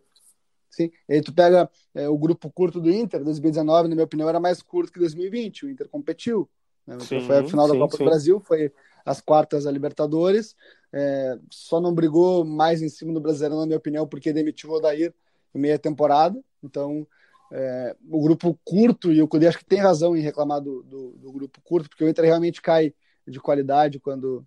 sim. 0.69 0.91
E 1.09 1.15
aí 1.15 1.21
tu 1.21 1.33
pega 1.33 1.69
é, 1.93 2.07
o 2.07 2.17
grupo 2.17 2.49
curto 2.49 2.79
do 2.79 2.89
Inter, 2.89 3.23
2019, 3.23 3.89
na 3.89 3.95
minha 3.95 4.05
opinião, 4.05 4.29
era 4.29 4.39
mais 4.39 4.61
curto 4.61 4.91
que 4.91 4.99
2020. 4.99 5.65
O 5.65 5.69
Inter 5.69 5.89
competiu. 5.89 6.49
Né? 6.87 6.97
Sim, 7.01 7.21
foi 7.21 7.39
a 7.39 7.43
final 7.43 7.67
sim, 7.67 7.73
da 7.73 7.79
Copa 7.79 7.97
sim. 7.97 8.03
do 8.03 8.09
Brasil, 8.09 8.39
foi 8.39 8.71
as 9.05 9.19
quartas 9.19 9.65
da 9.65 9.71
Libertadores. 9.71 10.55
É, 10.91 11.37
só 11.49 11.81
não 11.81 11.93
brigou 11.93 12.45
mais 12.45 12.81
em 12.81 12.89
cima 12.89 13.13
do 13.13 13.19
Brasileirão, 13.19 13.59
na 13.59 13.65
minha 13.65 13.77
opinião, 13.77 14.07
porque 14.07 14.31
demitiu 14.31 14.69
o 14.69 14.73
Odair 14.73 15.13
em 15.53 15.59
meia 15.59 15.77
temporada. 15.77 16.39
Então, 16.63 17.05
é, 17.55 17.95
o 18.09 18.19
grupo 18.19 18.59
curto, 18.65 19.11
e 19.11 19.21
o 19.21 19.27
Cudê 19.27 19.45
acho 19.45 19.59
que 19.59 19.65
tem 19.65 19.79
razão 19.79 20.17
em 20.17 20.21
reclamar 20.21 20.59
do, 20.59 20.81
do, 20.81 21.11
do, 21.11 21.31
grupo 21.31 21.61
curto, 21.63 21.87
porque 21.87 22.03
o 22.03 22.09
Inter 22.09 22.25
realmente 22.25 22.59
cai 22.59 22.95
de 23.27 23.39
qualidade 23.39 23.99
quando, 23.99 24.43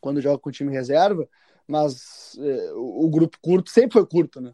quando 0.00 0.20
joga 0.20 0.36
com 0.36 0.48
o 0.48 0.52
time 0.52 0.72
reserva, 0.72 1.28
mas 1.64 2.36
é, 2.40 2.72
o, 2.72 3.04
o, 3.04 3.08
grupo 3.08 3.38
curto 3.40 3.70
sempre 3.70 3.92
foi 3.92 4.04
curto, 4.04 4.40
né? 4.40 4.52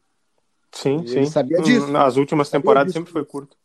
Sim, 0.72 1.02
e 1.04 1.08
sim. 1.08 1.24
sabia 1.24 1.62
disso. 1.62 1.86
Nas 1.86 2.16
últimas 2.16 2.50
temporadas 2.50 2.92
sempre 2.92 3.10
foi 3.10 3.24
curto. 3.24 3.56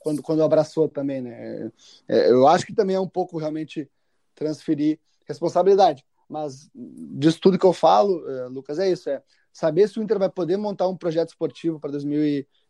Quando, 0.00 0.20
quando 0.20 0.42
abraçou 0.42 0.88
também, 0.88 1.22
né? 1.22 1.70
É, 2.08 2.30
eu 2.30 2.48
acho 2.48 2.66
que 2.66 2.74
também 2.74 2.96
é 2.96 3.00
um 3.00 3.08
pouco 3.08 3.38
realmente 3.38 3.88
transferir 4.34 4.98
responsabilidade. 5.26 6.04
Mas 6.28 6.68
disso 6.74 7.38
tudo 7.40 7.58
que 7.58 7.66
eu 7.66 7.72
falo, 7.72 8.28
é, 8.28 8.46
Lucas, 8.48 8.80
é 8.80 8.90
isso: 8.90 9.08
é 9.08 9.22
saber 9.52 9.88
se 9.88 10.00
o 10.00 10.02
Inter 10.02 10.18
vai 10.18 10.28
poder 10.28 10.56
montar 10.56 10.88
um 10.88 10.96
projeto 10.96 11.28
esportivo 11.28 11.78
para 11.78 11.92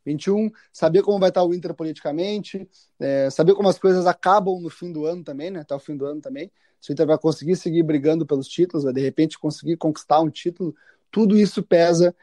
2021, 0.04 0.50
saber 0.72 1.02
como 1.02 1.18
vai 1.18 1.30
estar 1.30 1.42
o 1.42 1.54
Inter 1.54 1.74
politicamente, 1.74 2.68
é, 3.00 3.30
saber 3.30 3.54
como 3.54 3.68
as 3.68 3.78
coisas 3.78 4.06
acabam 4.06 4.60
no 4.60 4.70
fim 4.70 4.92
do 4.92 5.06
ano 5.06 5.24
também, 5.24 5.50
né? 5.50 5.60
Até 5.60 5.74
o 5.74 5.78
fim 5.78 5.96
do 5.96 6.04
ano 6.04 6.20
também. 6.20 6.50
Se 6.80 6.90
o 6.90 6.92
Inter 6.92 7.06
vai 7.06 7.18
conseguir 7.18 7.56
seguir 7.56 7.82
brigando 7.82 8.26
pelos 8.26 8.46
títulos, 8.46 8.84
vai 8.84 8.92
de 8.92 9.00
repente 9.00 9.38
conseguir 9.38 9.76
conquistar 9.76 10.20
um 10.20 10.30
título, 10.30 10.74
tudo 11.10 11.36
isso 11.36 11.62
pesa 11.62 12.14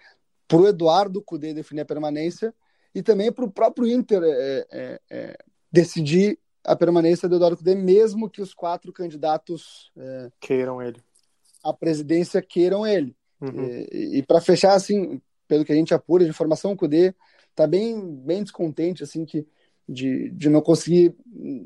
para 0.48 0.58
o 0.58 0.68
Eduardo 0.68 1.22
Cudê 1.22 1.54
definir 1.54 1.82
a 1.82 1.86
permanência 1.86 2.54
e 2.94 3.02
também 3.02 3.32
para 3.32 3.46
o 3.46 3.52
próprio 3.52 3.88
Inter 3.88 4.22
é, 4.24 4.68
é, 4.72 5.02
é, 5.10 5.38
decidir 5.72 6.38
a 6.64 6.76
permanência 6.76 7.28
do 7.28 7.38
Eduardo 7.38 7.58
Cudê, 7.58 7.74
mesmo 7.74 8.30
que 8.30 8.42
os 8.42 8.54
quatro 8.54 8.92
candidatos 8.92 9.92
é, 9.98 10.30
queiram 10.40 10.82
ele. 10.82 11.02
A 11.64 11.74
presidência 11.74 12.42
queiram 12.42 12.86
ele. 12.86 13.16
Uhum. 13.40 13.64
E, 13.92 14.18
e 14.18 14.24
para 14.24 14.42
fechar, 14.42 14.74
assim, 14.74 15.20
pelo 15.48 15.66
que 15.66 15.72
a 15.72 15.76
gente 15.76 15.94
apura 15.94 16.24
de 16.24 16.30
informação, 16.30 16.74
o 16.74 16.78
Cudê 16.78 17.16
está 17.52 17.68
bem, 17.68 18.16
bem 18.16 18.44
descontente, 18.44 19.04
assim, 19.04 19.24
que, 19.26 19.46
de, 19.88 20.30
de 20.32 20.50
não 20.50 20.62
conseguir 20.62 21.16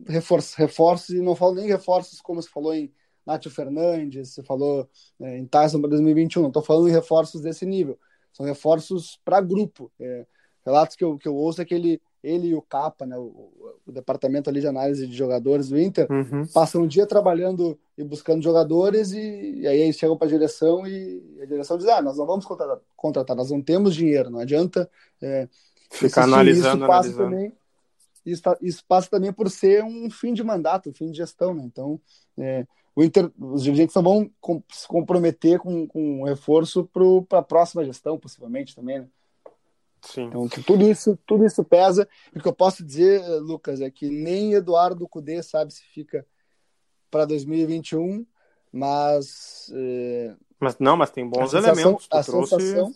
reforços, 0.08 0.54
reforços, 0.56 1.10
e 1.15 1.21
não 1.21 1.36
falo 1.36 1.56
nem 1.56 1.67
reforços 1.67 2.19
como 2.21 2.41
você 2.41 2.50
falou 2.50 2.74
em 2.74 2.91
Nátio 3.26 3.50
Fernandes, 3.50 4.34
você 4.34 4.43
falou 4.43 4.88
é, 5.21 5.38
em 5.38 5.45
Tyson 5.45 5.80
para 5.80 5.89
2021, 5.89 6.41
não 6.41 6.50
estou 6.50 6.63
falando 6.63 6.89
em 6.89 6.91
reforços 6.91 7.41
desse 7.41 7.65
nível, 7.65 7.98
são 8.32 8.45
reforços 8.45 9.19
para 9.24 9.41
grupo. 9.41 9.91
É, 10.00 10.26
relatos 10.65 10.95
que 10.95 11.04
eu, 11.04 11.17
que 11.17 11.28
eu 11.28 11.36
ouço 11.36 11.62
é 11.62 11.65
que 11.65 11.74
ele 11.74 12.02
ele 12.26 12.48
e 12.48 12.56
o 12.56 12.62
Capa, 12.62 13.06
né, 13.06 13.15
o, 13.15 13.52
o, 13.86 13.91
departamento 13.91 14.50
ali 14.50 14.60
de 14.60 14.67
análise 14.67 15.06
de 15.06 15.15
jogadores 15.15 15.69
do 15.69 15.80
Inter, 15.80 16.08
uhum. 16.12 16.45
passam 16.48 16.82
um 16.82 16.88
dia 16.88 17.06
trabalhando 17.06 17.80
e 17.95 18.04
buscando 18.04 18.43
jogadores 18.43 19.12
e, 19.12 19.60
e 19.60 19.67
aí 19.67 19.80
eles 19.82 19.95
chegam 19.95 20.17
para 20.17 20.28
a 20.28 20.32
direção 20.32 20.88
e 20.88 21.39
a 21.39 21.45
direção 21.45 21.78
diz, 21.78 21.88
ah, 21.88 22.02
nós 22.02 22.17
não 22.17 22.26
vamos 22.26 22.43
contratar, 22.43 22.80
contratar 22.95 23.38
nós 23.38 23.52
não 23.52 23.62
temos 23.62 23.93
dinheiro, 23.93 24.32
não 24.32 24.39
adianta 24.39 24.89
é, 25.21 25.48
ficar 25.97 26.23
analisando, 26.23 26.77
isso 26.77 26.88
passa 26.88 27.10
analisando. 27.10 27.29
Também, 27.29 27.53
isso, 28.25 28.41
isso, 28.62 28.84
passa 28.88 29.10
também 29.10 29.31
por 29.31 29.49
ser 29.49 29.84
um 29.84 30.10
fim 30.10 30.34
de 30.34 30.43
mandato, 30.43 30.89
um 30.89 30.93
fim 30.93 31.12
de 31.12 31.17
gestão, 31.17 31.53
né? 31.53 31.63
Então, 31.63 31.99
é, 32.38 32.65
Inter, 32.97 33.29
os 33.38 33.63
dirigentes 33.63 33.93
não 33.95 34.03
vão 34.03 34.31
com, 34.39 34.63
se 34.71 34.88
comprometer 34.88 35.60
com, 35.60 35.86
com 35.86 36.21
um 36.21 36.23
reforço 36.23 36.89
para 37.29 37.39
a 37.39 37.43
próxima 37.43 37.84
gestão, 37.84 38.17
possivelmente 38.17 38.75
também, 38.75 38.99
né? 38.99 39.08
Sim. 40.01 40.25
Então, 40.25 40.47
tudo 40.47 40.88
isso, 40.88 41.17
tudo 41.25 41.45
isso 41.45 41.63
pesa. 41.63 42.08
E 42.34 42.38
o 42.38 42.41
que 42.41 42.47
eu 42.47 42.53
posso 42.53 42.86
dizer, 42.86 43.21
Lucas, 43.39 43.81
é 43.81 43.89
que 43.89 44.08
nem 44.08 44.53
Eduardo 44.53 45.08
Cudê 45.08 45.41
sabe 45.41 45.73
se 45.73 45.84
fica 45.84 46.25
para 47.10 47.25
2021, 47.25 48.25
mas. 48.71 49.71
É... 49.73 50.36
Mas 50.60 50.77
não, 50.79 50.95
mas 50.95 51.10
tem 51.10 51.27
bons 51.27 51.51
sensação, 51.51 51.73
elementos. 51.73 52.08
Tu 52.08 52.17
a 52.17 52.23
trouxe, 52.23 52.55
sensação, 52.55 52.95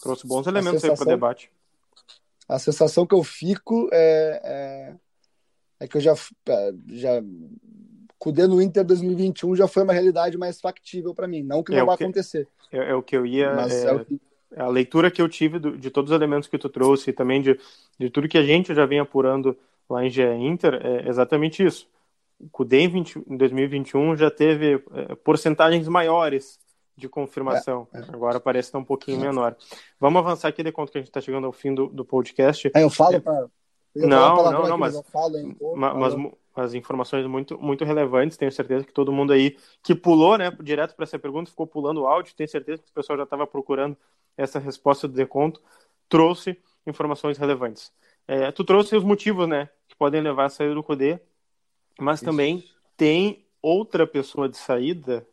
trouxe 0.00 0.26
bons 0.26 0.46
elementos 0.46 0.80
sensação, 0.80 0.90
aí 0.90 0.96
para 0.96 1.04
o 1.04 1.16
debate. 1.16 1.52
A 2.48 2.58
sensação 2.58 3.06
que 3.06 3.14
eu 3.14 3.24
fico 3.24 3.88
é, 3.92 4.40
é, 4.44 4.94
é 5.80 5.88
que 5.88 5.96
eu 5.96 6.00
já. 6.00 6.14
já 6.88 7.22
Cudê 8.18 8.46
no 8.46 8.62
Inter 8.62 8.82
2021 8.82 9.56
já 9.56 9.68
foi 9.68 9.82
uma 9.82 9.92
realidade 9.92 10.38
mais 10.38 10.58
factível 10.58 11.14
para 11.14 11.28
mim. 11.28 11.42
Não 11.42 11.62
que 11.62 11.72
não 11.72 11.80
é 11.80 11.84
vai 11.84 11.96
que, 11.96 12.04
acontecer. 12.04 12.48
É, 12.72 12.90
é, 12.90 12.94
o 12.94 13.02
que 13.02 13.14
eu 13.14 13.26
ia. 13.26 13.54
Mas 13.54 13.84
é, 13.84 13.94
é 13.94 14.04
que 14.04 14.20
a 14.56 14.68
leitura 14.68 15.10
que 15.10 15.20
eu 15.20 15.28
tive 15.28 15.58
do, 15.58 15.76
de 15.76 15.90
todos 15.90 16.10
os 16.10 16.16
elementos 16.16 16.48
que 16.48 16.56
tu 16.56 16.68
trouxe 16.68 17.10
e 17.10 17.12
também 17.12 17.42
de, 17.42 17.60
de 17.98 18.08
tudo 18.08 18.28
que 18.28 18.38
a 18.38 18.42
gente 18.42 18.74
já 18.74 18.86
vem 18.86 19.00
apurando 19.00 19.56
lá 19.88 20.04
em 20.04 20.10
GE 20.10 20.22
Inter 20.22 20.74
é 20.82 21.08
exatamente 21.08 21.64
isso. 21.64 21.88
O 22.38 22.48
Cudê 22.48 22.80
em, 22.80 22.88
20, 22.88 23.16
em 23.28 23.36
2021 23.36 24.16
já 24.16 24.30
teve 24.30 24.82
é, 24.92 25.14
porcentagens 25.16 25.86
maiores 25.88 26.58
de 26.96 27.08
confirmação. 27.08 27.86
É, 27.92 27.98
é. 27.98 28.02
Agora 28.08 28.40
parece 28.40 28.68
estar 28.68 28.78
um 28.78 28.84
pouquinho 28.84 29.20
menor. 29.20 29.56
Vamos 30.00 30.20
avançar 30.20 30.48
aqui 30.48 30.62
de 30.62 30.72
conta 30.72 30.92
que 30.92 30.98
a 30.98 31.00
gente 31.00 31.08
está 31.08 31.20
chegando 31.20 31.46
ao 31.46 31.52
fim 31.52 31.74
do, 31.74 31.88
do 31.88 32.04
podcast. 32.04 32.70
É, 32.74 32.82
eu 32.82 32.90
falo 32.90 33.20
para. 33.20 33.48
Não, 33.94 34.52
não, 34.52 34.68
não, 34.68 34.78
mas, 34.78 35.00
falo, 35.10 35.56
mas, 35.74 36.14
mas 36.14 36.32
as 36.54 36.74
informações 36.74 37.26
muito, 37.26 37.58
muito 37.58 37.84
relevantes. 37.84 38.36
Tenho 38.36 38.52
certeza 38.52 38.84
que 38.84 38.92
todo 38.92 39.12
mundo 39.12 39.32
aí 39.32 39.56
que 39.82 39.94
pulou, 39.94 40.36
né, 40.36 40.50
direto 40.62 40.94
para 40.94 41.04
essa 41.04 41.18
pergunta, 41.18 41.50
ficou 41.50 41.66
pulando 41.66 42.02
o 42.02 42.06
áudio. 42.06 42.34
Tenho 42.34 42.48
certeza 42.48 42.82
que 42.82 42.90
o 42.90 42.94
pessoal 42.94 43.16
já 43.16 43.24
estava 43.24 43.46
procurando 43.46 43.96
essa 44.36 44.58
resposta 44.58 45.08
do 45.08 45.14
deconto, 45.14 45.62
trouxe 46.08 46.58
informações 46.86 47.38
relevantes. 47.38 47.92
É, 48.28 48.50
tu 48.52 48.64
trouxe 48.64 48.96
os 48.96 49.04
motivos, 49.04 49.48
né, 49.48 49.68
que 49.88 49.96
podem 49.96 50.20
levar 50.20 50.46
a 50.46 50.50
sair 50.50 50.74
do 50.74 50.82
Cudê, 50.82 51.18
mas 51.98 52.18
Isso. 52.18 52.26
também 52.26 52.64
tem 52.96 53.46
outra 53.62 54.06
pessoa 54.06 54.48
de 54.48 54.56
saída, 54.56 55.26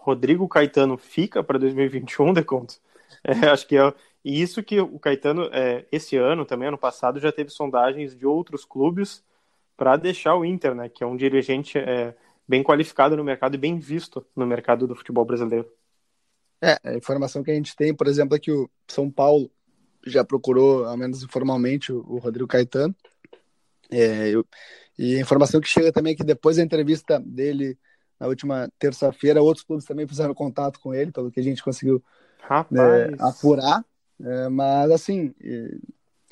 Rodrigo 0.00 0.48
Caetano 0.48 0.96
fica 0.96 1.42
para 1.42 1.58
2021, 1.58 2.32
deconto. 2.32 2.74
É, 3.22 3.48
acho 3.48 3.66
que 3.66 3.76
é 3.76 3.92
isso 4.24 4.62
que 4.62 4.80
o 4.80 4.98
Caetano, 4.98 5.50
é, 5.52 5.84
esse 5.92 6.16
ano 6.16 6.46
também, 6.46 6.68
ano 6.68 6.78
passado, 6.78 7.20
já 7.20 7.30
teve 7.30 7.50
sondagens 7.50 8.16
de 8.16 8.26
outros 8.26 8.64
clubes 8.64 9.22
para 9.76 9.96
deixar 9.96 10.34
o 10.36 10.44
Inter, 10.44 10.74
né, 10.74 10.88
que 10.88 11.04
é 11.04 11.06
um 11.06 11.16
dirigente 11.16 11.76
é, 11.76 12.14
bem 12.48 12.62
qualificado 12.62 13.14
no 13.14 13.24
mercado 13.24 13.54
e 13.54 13.58
bem 13.58 13.78
visto 13.78 14.24
no 14.34 14.46
mercado 14.46 14.86
do 14.86 14.94
futebol 14.94 15.24
brasileiro. 15.24 15.70
É, 16.62 16.78
a 16.82 16.94
informação 16.94 17.42
que 17.42 17.50
a 17.50 17.54
gente 17.54 17.76
tem, 17.76 17.94
por 17.94 18.06
exemplo, 18.06 18.34
é 18.34 18.38
que 18.38 18.50
o 18.50 18.70
São 18.88 19.10
Paulo 19.10 19.50
já 20.06 20.24
procurou, 20.24 20.86
ao 20.86 20.96
menos 20.96 21.22
informalmente, 21.22 21.92
o 21.92 22.18
Rodrigo 22.18 22.48
Caetano. 22.48 22.94
É, 23.90 24.30
eu, 24.30 24.46
e 24.98 25.16
a 25.16 25.20
informação 25.20 25.60
que 25.60 25.68
chega 25.68 25.92
também 25.92 26.14
é 26.14 26.16
que 26.16 26.24
depois 26.24 26.56
da 26.56 26.62
entrevista 26.62 27.18
dele 27.18 27.78
na 28.20 28.26
última 28.26 28.70
terça-feira, 28.78 29.42
outros 29.42 29.64
clubes 29.64 29.86
também 29.86 30.06
fizeram 30.06 30.34
contato 30.34 30.78
com 30.78 30.94
ele, 30.94 31.10
pelo 31.10 31.30
que 31.30 31.40
a 31.40 31.42
gente 31.42 31.64
conseguiu 31.64 32.02
é, 32.50 33.14
apurar. 33.18 33.82
É, 34.22 34.48
mas, 34.50 34.90
assim, 34.90 35.34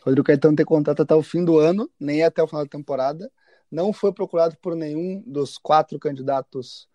Rodrigo 0.04 0.26
Caetano 0.26 0.54
tem 0.54 0.66
contato 0.66 1.00
até 1.00 1.14
o 1.14 1.22
fim 1.22 1.42
do 1.42 1.58
ano, 1.58 1.90
nem 1.98 2.22
até 2.22 2.42
o 2.42 2.46
final 2.46 2.62
da 2.62 2.70
temporada. 2.70 3.32
Não 3.70 3.92
foi 3.92 4.12
procurado 4.12 4.56
por 4.60 4.76
nenhum 4.76 5.22
dos 5.26 5.56
quatro 5.56 5.98
candidatos 5.98 6.86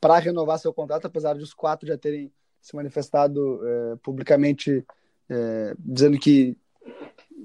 para 0.00 0.18
renovar 0.18 0.58
seu 0.58 0.72
contrato, 0.72 1.06
apesar 1.06 1.34
de 1.34 1.42
os 1.42 1.52
quatro 1.54 1.86
já 1.86 1.98
terem 1.98 2.32
se 2.60 2.76
manifestado 2.76 3.60
é, 3.66 3.96
publicamente 4.02 4.86
é, 5.28 5.74
dizendo 5.78 6.18
que, 6.18 6.56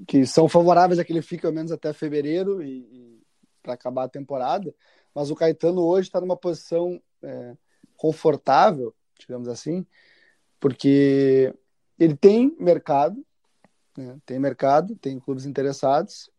que 0.06 0.24
são 0.24 0.48
favoráveis 0.48 0.98
a 0.98 1.04
que 1.04 1.12
ele 1.12 1.22
fique 1.22 1.44
ao 1.44 1.52
menos 1.52 1.72
até 1.72 1.92
fevereiro 1.92 2.62
e, 2.62 2.78
e 2.92 3.22
para 3.62 3.74
acabar 3.74 4.04
a 4.04 4.08
temporada. 4.08 4.72
Mas 5.18 5.32
o 5.32 5.34
Caetano 5.34 5.82
hoje 5.82 6.06
está 6.06 6.20
numa 6.20 6.36
posição 6.36 7.02
é, 7.24 7.56
confortável, 7.96 8.94
digamos 9.18 9.48
assim, 9.48 9.84
porque 10.60 11.52
ele 11.98 12.14
tem 12.14 12.54
mercado, 12.56 13.20
né, 13.96 14.16
tem 14.24 14.38
mercado, 14.38 14.94
tem 14.94 15.18
clubes 15.18 15.44
interessados 15.44 16.30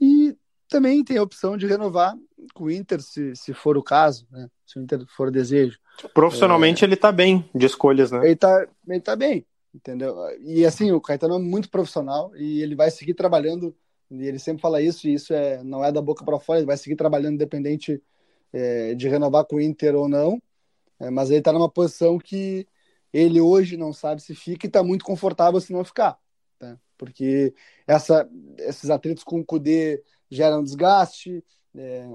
e 0.00 0.34
também 0.66 1.04
tem 1.04 1.18
a 1.18 1.22
opção 1.22 1.58
de 1.58 1.66
renovar 1.66 2.16
com 2.54 2.64
o 2.64 2.70
Inter, 2.70 3.02
se, 3.02 3.36
se 3.36 3.52
for 3.52 3.76
o 3.76 3.82
caso, 3.82 4.26
né, 4.30 4.48
se 4.64 4.78
o 4.78 4.82
Inter 4.82 5.04
for 5.14 5.30
desejo. 5.30 5.78
Profissionalmente 6.14 6.82
é... 6.82 6.88
ele 6.88 6.96
tá 6.96 7.12
bem 7.12 7.46
de 7.54 7.66
escolhas, 7.66 8.10
né? 8.10 8.24
Ele 8.24 8.36
tá, 8.36 8.66
ele 8.88 9.00
tá 9.02 9.14
bem, 9.14 9.44
entendeu? 9.74 10.16
E 10.40 10.64
assim, 10.64 10.90
o 10.90 11.02
Caetano 11.02 11.34
é 11.34 11.38
muito 11.38 11.68
profissional 11.68 12.34
e 12.34 12.62
ele 12.62 12.74
vai 12.74 12.90
seguir 12.90 13.12
trabalhando, 13.12 13.76
e 14.10 14.26
ele 14.26 14.38
sempre 14.38 14.62
fala 14.62 14.80
isso, 14.80 15.06
e 15.06 15.12
isso 15.12 15.34
é, 15.34 15.62
não 15.62 15.84
é 15.84 15.92
da 15.92 16.00
boca 16.00 16.24
para 16.24 16.40
fora, 16.40 16.60
ele 16.60 16.66
vai 16.66 16.78
seguir 16.78 16.96
trabalhando 16.96 17.34
independente 17.34 18.02
é, 18.52 18.94
de 18.94 19.08
renovar 19.08 19.44
com 19.44 19.56
o 19.56 19.60
Inter 19.60 19.94
ou 19.94 20.08
não, 20.08 20.40
é, 21.00 21.10
mas 21.10 21.30
ele 21.30 21.42
tá 21.42 21.52
numa 21.52 21.70
posição 21.70 22.18
que 22.18 22.66
ele 23.12 23.40
hoje 23.40 23.76
não 23.76 23.92
sabe 23.92 24.22
se 24.22 24.34
fica 24.34 24.66
e 24.66 24.70
tá 24.70 24.82
muito 24.82 25.04
confortável 25.04 25.60
se 25.60 25.72
não 25.72 25.84
ficar, 25.84 26.18
tá? 26.58 26.78
Porque 26.96 27.54
essa, 27.86 28.28
esses 28.58 28.90
atritos 28.90 29.24
com 29.24 29.40
o 29.40 29.44
Kudê 29.44 30.02
geram 30.30 30.62
desgaste, 30.62 31.44
é, 31.76 32.08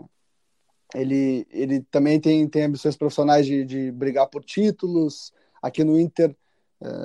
ele, 0.96 1.46
ele 1.50 1.82
também 1.92 2.20
tem, 2.20 2.48
tem 2.48 2.64
ambições 2.64 2.96
profissionais 2.96 3.46
de, 3.46 3.66
de 3.66 3.92
brigar 3.92 4.28
por 4.28 4.44
títulos. 4.44 5.34
Aqui 5.62 5.84
no 5.84 6.00
Inter, 6.00 6.36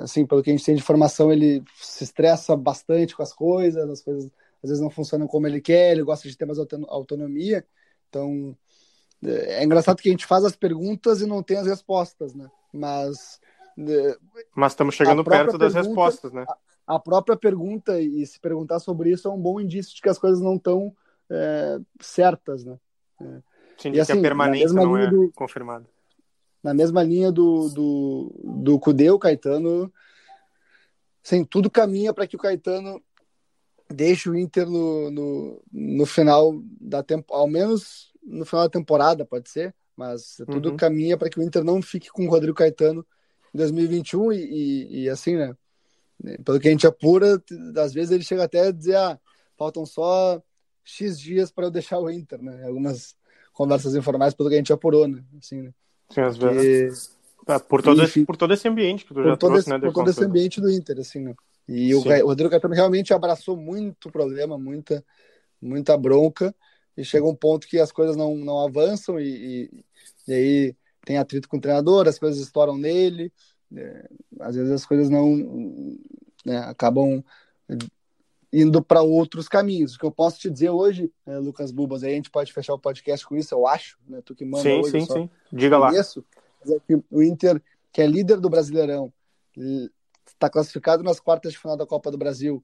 assim, 0.03 0.25
pelo 0.25 0.41
que 0.41 0.49
a 0.49 0.53
gente 0.53 0.65
tem 0.65 0.75
de 0.75 0.81
informação, 0.81 1.31
ele 1.31 1.63
se 1.75 2.03
estressa 2.03 2.55
bastante 2.55 3.15
com 3.15 3.23
as 3.23 3.33
coisas, 3.33 3.89
as 3.89 4.01
coisas 4.01 4.31
às 4.63 4.69
vezes 4.69 4.81
não 4.81 4.89
funcionam 4.89 5.27
como 5.27 5.45
ele 5.45 5.59
quer, 5.59 5.91
ele 5.91 6.03
gosta 6.03 6.27
de 6.29 6.37
ter 6.37 6.45
mais 6.45 6.57
autonomia. 6.57 7.65
Então, 8.07 8.57
é, 9.25 9.63
engraçado 9.63 10.01
que 10.01 10.09
a 10.09 10.11
gente 10.11 10.25
faz 10.25 10.43
as 10.43 10.55
perguntas 10.55 11.21
e 11.21 11.25
não 11.25 11.43
tem 11.43 11.57
as 11.57 11.67
respostas, 11.67 12.33
né? 12.33 12.49
Mas. 12.71 13.39
É, 13.77 14.17
Mas 14.55 14.73
estamos 14.73 14.95
chegando 14.95 15.23
perto 15.23 15.57
das 15.57 15.73
respostas, 15.73 16.31
né? 16.31 16.45
A, 16.87 16.95
a, 16.95 16.99
própria 16.99 17.35
pergunta 17.35 17.99
e 17.99 18.25
se 18.25 18.39
perguntar 18.39 18.79
sobre 18.79 19.11
isso 19.11 19.27
é 19.27 19.31
um 19.31 19.39
bom 19.39 19.59
indício 19.59 19.95
de 19.95 20.01
que 20.01 20.09
as 20.09 20.19
coisas 20.19 20.41
não 20.41 20.55
estão 20.55 20.95
é, 21.29 21.79
certas, 21.99 22.63
né? 22.63 22.77
É. 23.21 23.41
Sim, 23.77 23.91
e, 23.91 23.99
assim, 23.99 24.13
que 24.13 24.19
a 24.19 24.21
permanência 24.21 24.73
não 24.73 24.97
é 24.97 25.09
do, 25.09 25.31
confirmada. 25.33 25.85
Na 26.61 26.73
mesma 26.73 27.03
linha 27.03 27.31
do, 27.31 27.69
do, 27.69 28.31
do 28.61 28.79
Cudê, 28.79 29.09
o 29.09 29.19
Caetano. 29.19 29.91
Assim, 31.25 31.43
tudo 31.43 31.71
caminha 31.71 32.13
para 32.13 32.27
que 32.27 32.35
o 32.35 32.39
Caetano 32.39 33.01
deixe 33.89 34.29
o 34.29 34.35
Inter 34.35 34.69
no, 34.69 35.09
no, 35.09 35.61
no 35.71 36.05
final 36.05 36.53
da 36.79 37.01
temporada, 37.01 37.41
ao 37.41 37.47
menos 37.47 38.12
no 38.25 38.45
final 38.45 38.65
da 38.65 38.69
temporada, 38.69 39.25
pode 39.25 39.49
ser, 39.49 39.73
mas 39.95 40.37
tudo 40.51 40.71
uhum. 40.71 40.77
caminha 40.77 41.17
para 41.17 41.29
que 41.29 41.39
o 41.39 41.43
Inter 41.43 41.63
não 41.63 41.81
fique 41.81 42.09
com 42.09 42.25
o 42.25 42.29
Rodrigo 42.29 42.55
Caetano 42.55 43.05
em 43.53 43.57
2021 43.57 44.33
e, 44.33 44.37
e, 44.37 45.03
e, 45.03 45.09
assim, 45.09 45.35
né? 45.35 45.55
Pelo 46.43 46.59
que 46.59 46.67
a 46.67 46.71
gente 46.71 46.87
apura, 46.87 47.41
às 47.77 47.93
vezes 47.93 48.11
ele 48.11 48.23
chega 48.23 48.43
até 48.43 48.67
a 48.67 48.71
dizer, 48.71 48.95
ah, 48.95 49.19
faltam 49.57 49.85
só 49.85 50.41
X 50.83 51.19
dias 51.19 51.51
para 51.51 51.65
eu 51.65 51.71
deixar 51.71 51.99
o 51.99 52.09
Inter, 52.09 52.41
né? 52.41 52.65
Algumas 52.65 53.15
conversas 53.51 53.95
informais 53.95 54.33
pelo 54.33 54.49
que 54.49 54.55
a 54.55 54.57
gente 54.57 54.73
apurou, 54.73 55.07
né? 55.07 55.23
Assim, 55.37 55.61
né? 55.61 55.71
Sim, 56.09 56.21
às 56.21 56.37
vezes. 56.37 57.17
É, 57.47 57.59
por, 57.59 57.81
todo 57.81 58.01
esse, 58.03 58.25
por 58.25 58.37
todo 58.37 58.53
esse 58.53 58.67
ambiente 58.67 59.05
que 59.05 59.13
tu 59.13 59.23
já 59.23 59.35
trouxe, 59.35 59.59
esse, 59.59 59.69
né? 59.69 59.79
Por 59.79 59.93
todo 59.93 60.09
esse 60.09 60.23
ambiente 60.23 60.61
do 60.61 60.71
Inter, 60.71 60.99
assim, 60.99 61.19
né? 61.19 61.35
E 61.67 61.93
o, 61.93 61.99
o, 61.99 62.27
Rodrigo 62.27 62.49
Caetano 62.49 62.73
realmente 62.73 63.13
abraçou 63.13 63.55
muito 63.55 64.11
problema, 64.11 64.57
muita, 64.57 65.03
muita 65.61 65.97
bronca, 65.97 66.53
e 66.95 67.03
chega 67.03 67.25
um 67.25 67.35
ponto 67.35 67.67
que 67.67 67.79
as 67.79 67.91
coisas 67.91 68.15
não, 68.15 68.35
não 68.35 68.59
avançam, 68.59 69.19
e, 69.19 69.27
e, 69.27 69.85
e 70.27 70.33
aí 70.33 70.75
tem 71.05 71.17
atrito 71.17 71.49
com 71.49 71.57
o 71.57 71.61
treinador, 71.61 72.07
as 72.07 72.19
coisas 72.19 72.39
estouram 72.39 72.77
nele, 72.77 73.31
é, 73.75 74.09
às 74.39 74.55
vezes 74.55 74.71
as 74.71 74.85
coisas 74.85 75.09
não 75.09 75.97
né, 76.45 76.57
acabam 76.59 77.23
indo 78.51 78.83
para 78.83 79.01
outros 79.01 79.47
caminhos. 79.47 79.95
O 79.95 79.99
que 79.99 80.05
eu 80.05 80.11
posso 80.11 80.39
te 80.39 80.49
dizer 80.49 80.69
hoje, 80.69 81.11
é, 81.25 81.37
Lucas 81.37 81.71
Bubas, 81.71 82.03
aí 82.03 82.13
a 82.13 82.15
gente 82.15 82.29
pode 82.29 82.53
fechar 82.53 82.73
o 82.75 82.79
podcast 82.79 83.25
com 83.25 83.35
isso, 83.35 83.53
eu 83.53 83.65
acho, 83.65 83.97
né? 84.07 84.21
Tu 84.23 84.35
que 84.35 84.45
manda 84.45 84.63
sim, 84.63 84.79
hoje, 84.79 84.91
sim, 84.91 85.05
sim. 85.05 85.29
Diga 85.51 85.77
lá. 85.77 85.91
Isso, 85.91 86.23
é 86.67 86.95
o 87.09 87.23
Inter, 87.23 87.61
que 87.91 88.01
é 88.01 88.07
líder 88.07 88.39
do 88.39 88.49
Brasileirão, 88.49 89.11
está 90.27 90.49
classificado 90.49 91.03
nas 91.03 91.19
quartas 91.19 91.53
de 91.53 91.59
final 91.59 91.75
da 91.75 91.85
Copa 91.85 92.11
do 92.11 92.17
Brasil, 92.17 92.63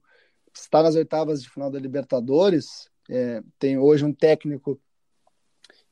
está 0.54 0.82
nas 0.82 0.94
oitavas 0.94 1.42
de 1.42 1.50
final 1.50 1.70
da 1.70 1.78
Libertadores, 1.78 2.88
é, 3.08 3.42
tem 3.58 3.78
hoje 3.78 4.04
um 4.04 4.12
técnico 4.12 4.80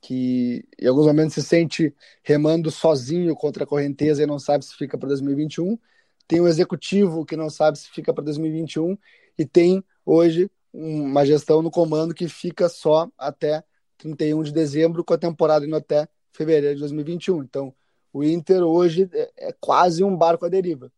que 0.01 0.65
em 0.79 0.87
alguns 0.87 1.07
momentos 1.07 1.35
se 1.35 1.43
sente 1.43 1.95
remando 2.23 2.71
sozinho 2.71 3.35
contra 3.35 3.65
a 3.65 3.67
correnteza 3.67 4.23
e 4.23 4.27
não 4.27 4.39
sabe 4.39 4.65
se 4.65 4.75
fica 4.77 4.97
para 4.97 5.09
2021. 5.09 5.79
Tem 6.27 6.41
um 6.41 6.47
executivo 6.47 7.25
que 7.25 7.37
não 7.37 7.51
sabe 7.51 7.79
se 7.79 7.89
fica 7.91 8.13
para 8.13 8.25
2021 8.25 8.97
e 9.39 9.45
tem 9.45 9.85
hoje 10.05 10.51
uma 10.73 11.25
gestão 11.25 11.63
no 11.63 11.71
comando 11.71 12.15
que 12.15 12.29
fica 12.29 12.69
só 12.69 13.11
até 13.17 13.65
31 13.97 14.43
de 14.45 14.53
dezembro, 14.53 15.05
com 15.05 15.15
a 15.15 15.19
temporada 15.19 15.67
indo 15.67 15.77
até 15.77 16.09
fevereiro 16.33 16.77
de 16.77 16.81
2021. 16.81 17.43
Então, 17.43 17.75
o 18.13 18.23
Inter 18.23 18.63
hoje 18.63 19.09
é, 19.13 19.49
é 19.49 19.53
quase 19.59 20.05
um 20.05 20.17
barco 20.17 20.47
à 20.47 20.49
deriva. 20.49 20.93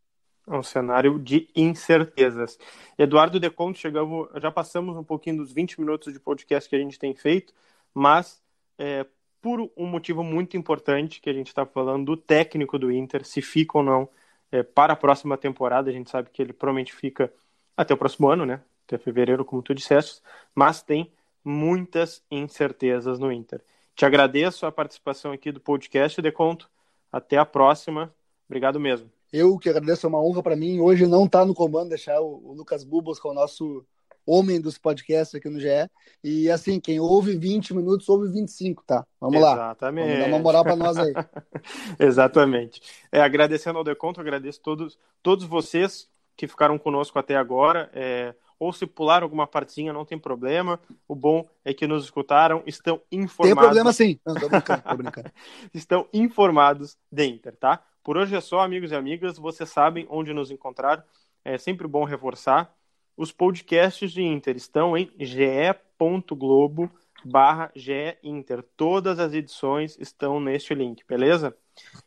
É 0.50 0.54
um 0.56 0.64
cenário 0.64 1.16
de 1.16 1.48
incertezas. 1.54 2.58
Eduardo 2.98 3.38
Deconto, 3.38 3.78
chegamos, 3.78 4.28
já 4.42 4.50
passamos 4.50 4.96
um 4.96 5.04
pouquinho 5.04 5.36
dos 5.36 5.52
20 5.52 5.80
minutos 5.80 6.12
de 6.12 6.18
podcast 6.18 6.68
que 6.68 6.74
a 6.74 6.78
gente 6.78 6.98
tem 6.98 7.14
feito, 7.14 7.54
mas 7.94 8.42
é, 8.76 9.06
por 9.40 9.70
um 9.76 9.86
motivo 9.86 10.24
muito 10.24 10.56
importante 10.56 11.20
que 11.20 11.30
a 11.30 11.32
gente 11.32 11.46
está 11.46 11.64
falando 11.64 12.04
do 12.04 12.16
técnico 12.16 12.80
do 12.80 12.90
Inter, 12.90 13.24
se 13.24 13.40
fica 13.40 13.78
ou 13.78 13.84
não 13.84 14.08
é, 14.50 14.64
para 14.64 14.94
a 14.94 14.96
próxima 14.96 15.38
temporada. 15.38 15.88
A 15.88 15.92
gente 15.92 16.10
sabe 16.10 16.30
que 16.30 16.42
ele 16.42 16.52
provavelmente 16.52 16.92
fica 16.92 17.32
até 17.76 17.94
o 17.94 17.96
próximo 17.96 18.28
ano, 18.28 18.44
né? 18.44 18.60
Até 18.88 18.98
fevereiro, 18.98 19.44
como 19.44 19.62
tu 19.62 19.72
disseste, 19.72 20.20
mas 20.52 20.82
tem 20.82 21.12
muitas 21.44 22.24
incertezas 22.28 23.20
no 23.20 23.30
Inter. 23.30 23.62
Te 23.94 24.04
agradeço 24.04 24.66
a 24.66 24.72
participação 24.72 25.30
aqui 25.30 25.52
do 25.52 25.60
podcast, 25.60 26.20
Deconto. 26.20 26.68
Até 27.12 27.38
a 27.38 27.46
próxima. 27.46 28.12
Obrigado 28.48 28.80
mesmo. 28.80 29.19
Eu 29.32 29.58
que 29.58 29.68
agradeço, 29.68 30.06
é 30.06 30.08
uma 30.08 30.22
honra 30.22 30.42
para 30.42 30.56
mim. 30.56 30.80
Hoje 30.80 31.06
não 31.06 31.24
está 31.24 31.44
no 31.44 31.54
comando 31.54 31.90
deixar 31.90 32.20
o, 32.20 32.40
o 32.44 32.52
Lucas 32.52 32.84
Bubos, 32.84 33.18
com 33.18 33.28
é 33.28 33.30
o 33.32 33.34
nosso 33.34 33.84
homem 34.26 34.60
dos 34.60 34.78
podcasts 34.78 35.34
aqui 35.34 35.48
no 35.48 35.60
GE. 35.60 35.88
E 36.22 36.50
assim, 36.50 36.78
quem 36.80 37.00
ouve 37.00 37.36
20 37.36 37.74
minutos, 37.74 38.08
ouve 38.08 38.28
25, 38.28 38.82
tá? 38.86 39.06
Vamos 39.20 39.36
Exatamente. 39.36 39.58
lá. 39.58 39.66
Exatamente. 39.66 40.06
Vamos 40.06 40.20
dar 40.20 40.28
uma 40.28 40.38
moral 40.38 40.64
para 40.64 40.76
nós 40.76 40.96
aí. 40.98 41.12
Exatamente. 41.98 42.82
É, 43.10 43.20
agradecendo 43.20 43.78
ao 43.78 43.84
Deconto, 43.84 44.20
agradeço 44.20 44.60
todos, 44.60 44.98
todos 45.22 45.44
vocês 45.44 46.08
que 46.36 46.46
ficaram 46.46 46.78
conosco 46.78 47.18
até 47.18 47.36
agora. 47.36 47.90
É, 47.92 48.34
ou 48.58 48.72
se 48.72 48.86
pular 48.86 49.22
alguma 49.22 49.46
partezinha, 49.46 49.92
não 49.92 50.04
tem 50.04 50.18
problema. 50.18 50.78
O 51.08 51.14
bom 51.14 51.48
é 51.64 51.72
que 51.72 51.86
nos 51.86 52.04
escutaram, 52.04 52.62
estão 52.66 53.00
informados. 53.10 53.54
Tem 53.54 53.56
problema 53.56 53.92
sim. 53.92 54.20
Não, 54.24 54.34
tô 54.34 54.48
brincando, 54.48 54.82
tô 54.82 54.96
brincando. 54.96 55.30
estão 55.72 56.06
informados 56.12 56.96
de 57.10 57.24
Inter, 57.24 57.56
tá? 57.56 57.82
Por 58.02 58.16
hoje 58.16 58.34
é 58.34 58.40
só, 58.40 58.60
amigos 58.60 58.92
e 58.92 58.94
amigas. 58.94 59.38
Vocês 59.38 59.68
sabem 59.68 60.06
onde 60.08 60.32
nos 60.32 60.50
encontrar. 60.50 61.04
É 61.44 61.58
sempre 61.58 61.86
bom 61.86 62.04
reforçar. 62.04 62.74
Os 63.16 63.30
podcasts 63.30 64.12
de 64.12 64.22
Inter 64.22 64.56
estão 64.56 64.96
em 64.96 65.10
ge.globo 65.18 66.90
barra 67.24 67.70
Inter. 68.22 68.64
Todas 68.76 69.18
as 69.18 69.34
edições 69.34 69.98
estão 69.98 70.40
neste 70.40 70.74
link, 70.74 71.04
beleza? 71.06 71.54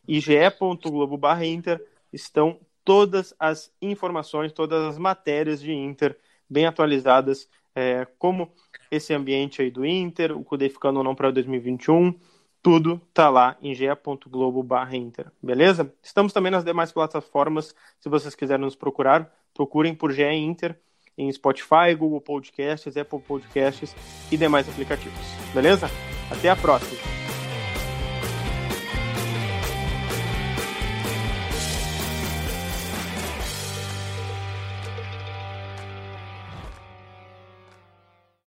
E 0.08 0.19
ge.globo 0.19 1.17
barra 1.17 1.45
Inter 1.45 1.84
estão 2.12 2.60
todas 2.84 3.34
as 3.39 3.71
informações, 3.82 4.51
todas 4.51 4.84
as 4.84 4.97
matérias 4.97 5.62
de 5.62 5.71
Inter 5.71 6.17
bem 6.49 6.65
atualizadas, 6.65 7.49
é, 7.75 8.06
como 8.17 8.51
esse 8.91 9.13
ambiente 9.13 9.62
aí 9.62 9.71
do 9.71 9.86
Inter, 9.86 10.38
o 10.38 10.43
Cudê 10.43 10.69
ficando 10.69 10.97
ou 10.97 11.03
não 11.03 11.15
para 11.15 11.32
2021, 11.32 12.13
tudo 12.63 12.99
tá 13.13 13.30
lá 13.30 13.58
em 13.62 13.76
ge.globo/inter, 13.76 15.28
beleza? 15.41 15.93
Estamos 16.02 16.32
também 16.32 16.52
nas 16.52 16.63
demais 16.63 16.93
plataformas, 16.93 17.76
se 17.99 18.08
vocês 18.08 18.34
quiserem 18.34 18.63
nos 18.63 18.76
procurar, 18.76 19.30
procurem 19.54 19.93
por 19.93 20.13
GE 20.13 20.23
Inter 20.23 20.80
em 21.17 21.32
Spotify, 21.32 21.93
Google 21.95 22.21
Podcasts, 22.21 22.95
Apple 22.95 23.19
Podcasts 23.19 23.93
e 24.32 24.38
demais 24.38 24.67
aplicativos, 24.67 25.19
beleza? 25.54 25.88
Até 26.32 26.49
a 26.49 26.56
próxima! 26.56 27.12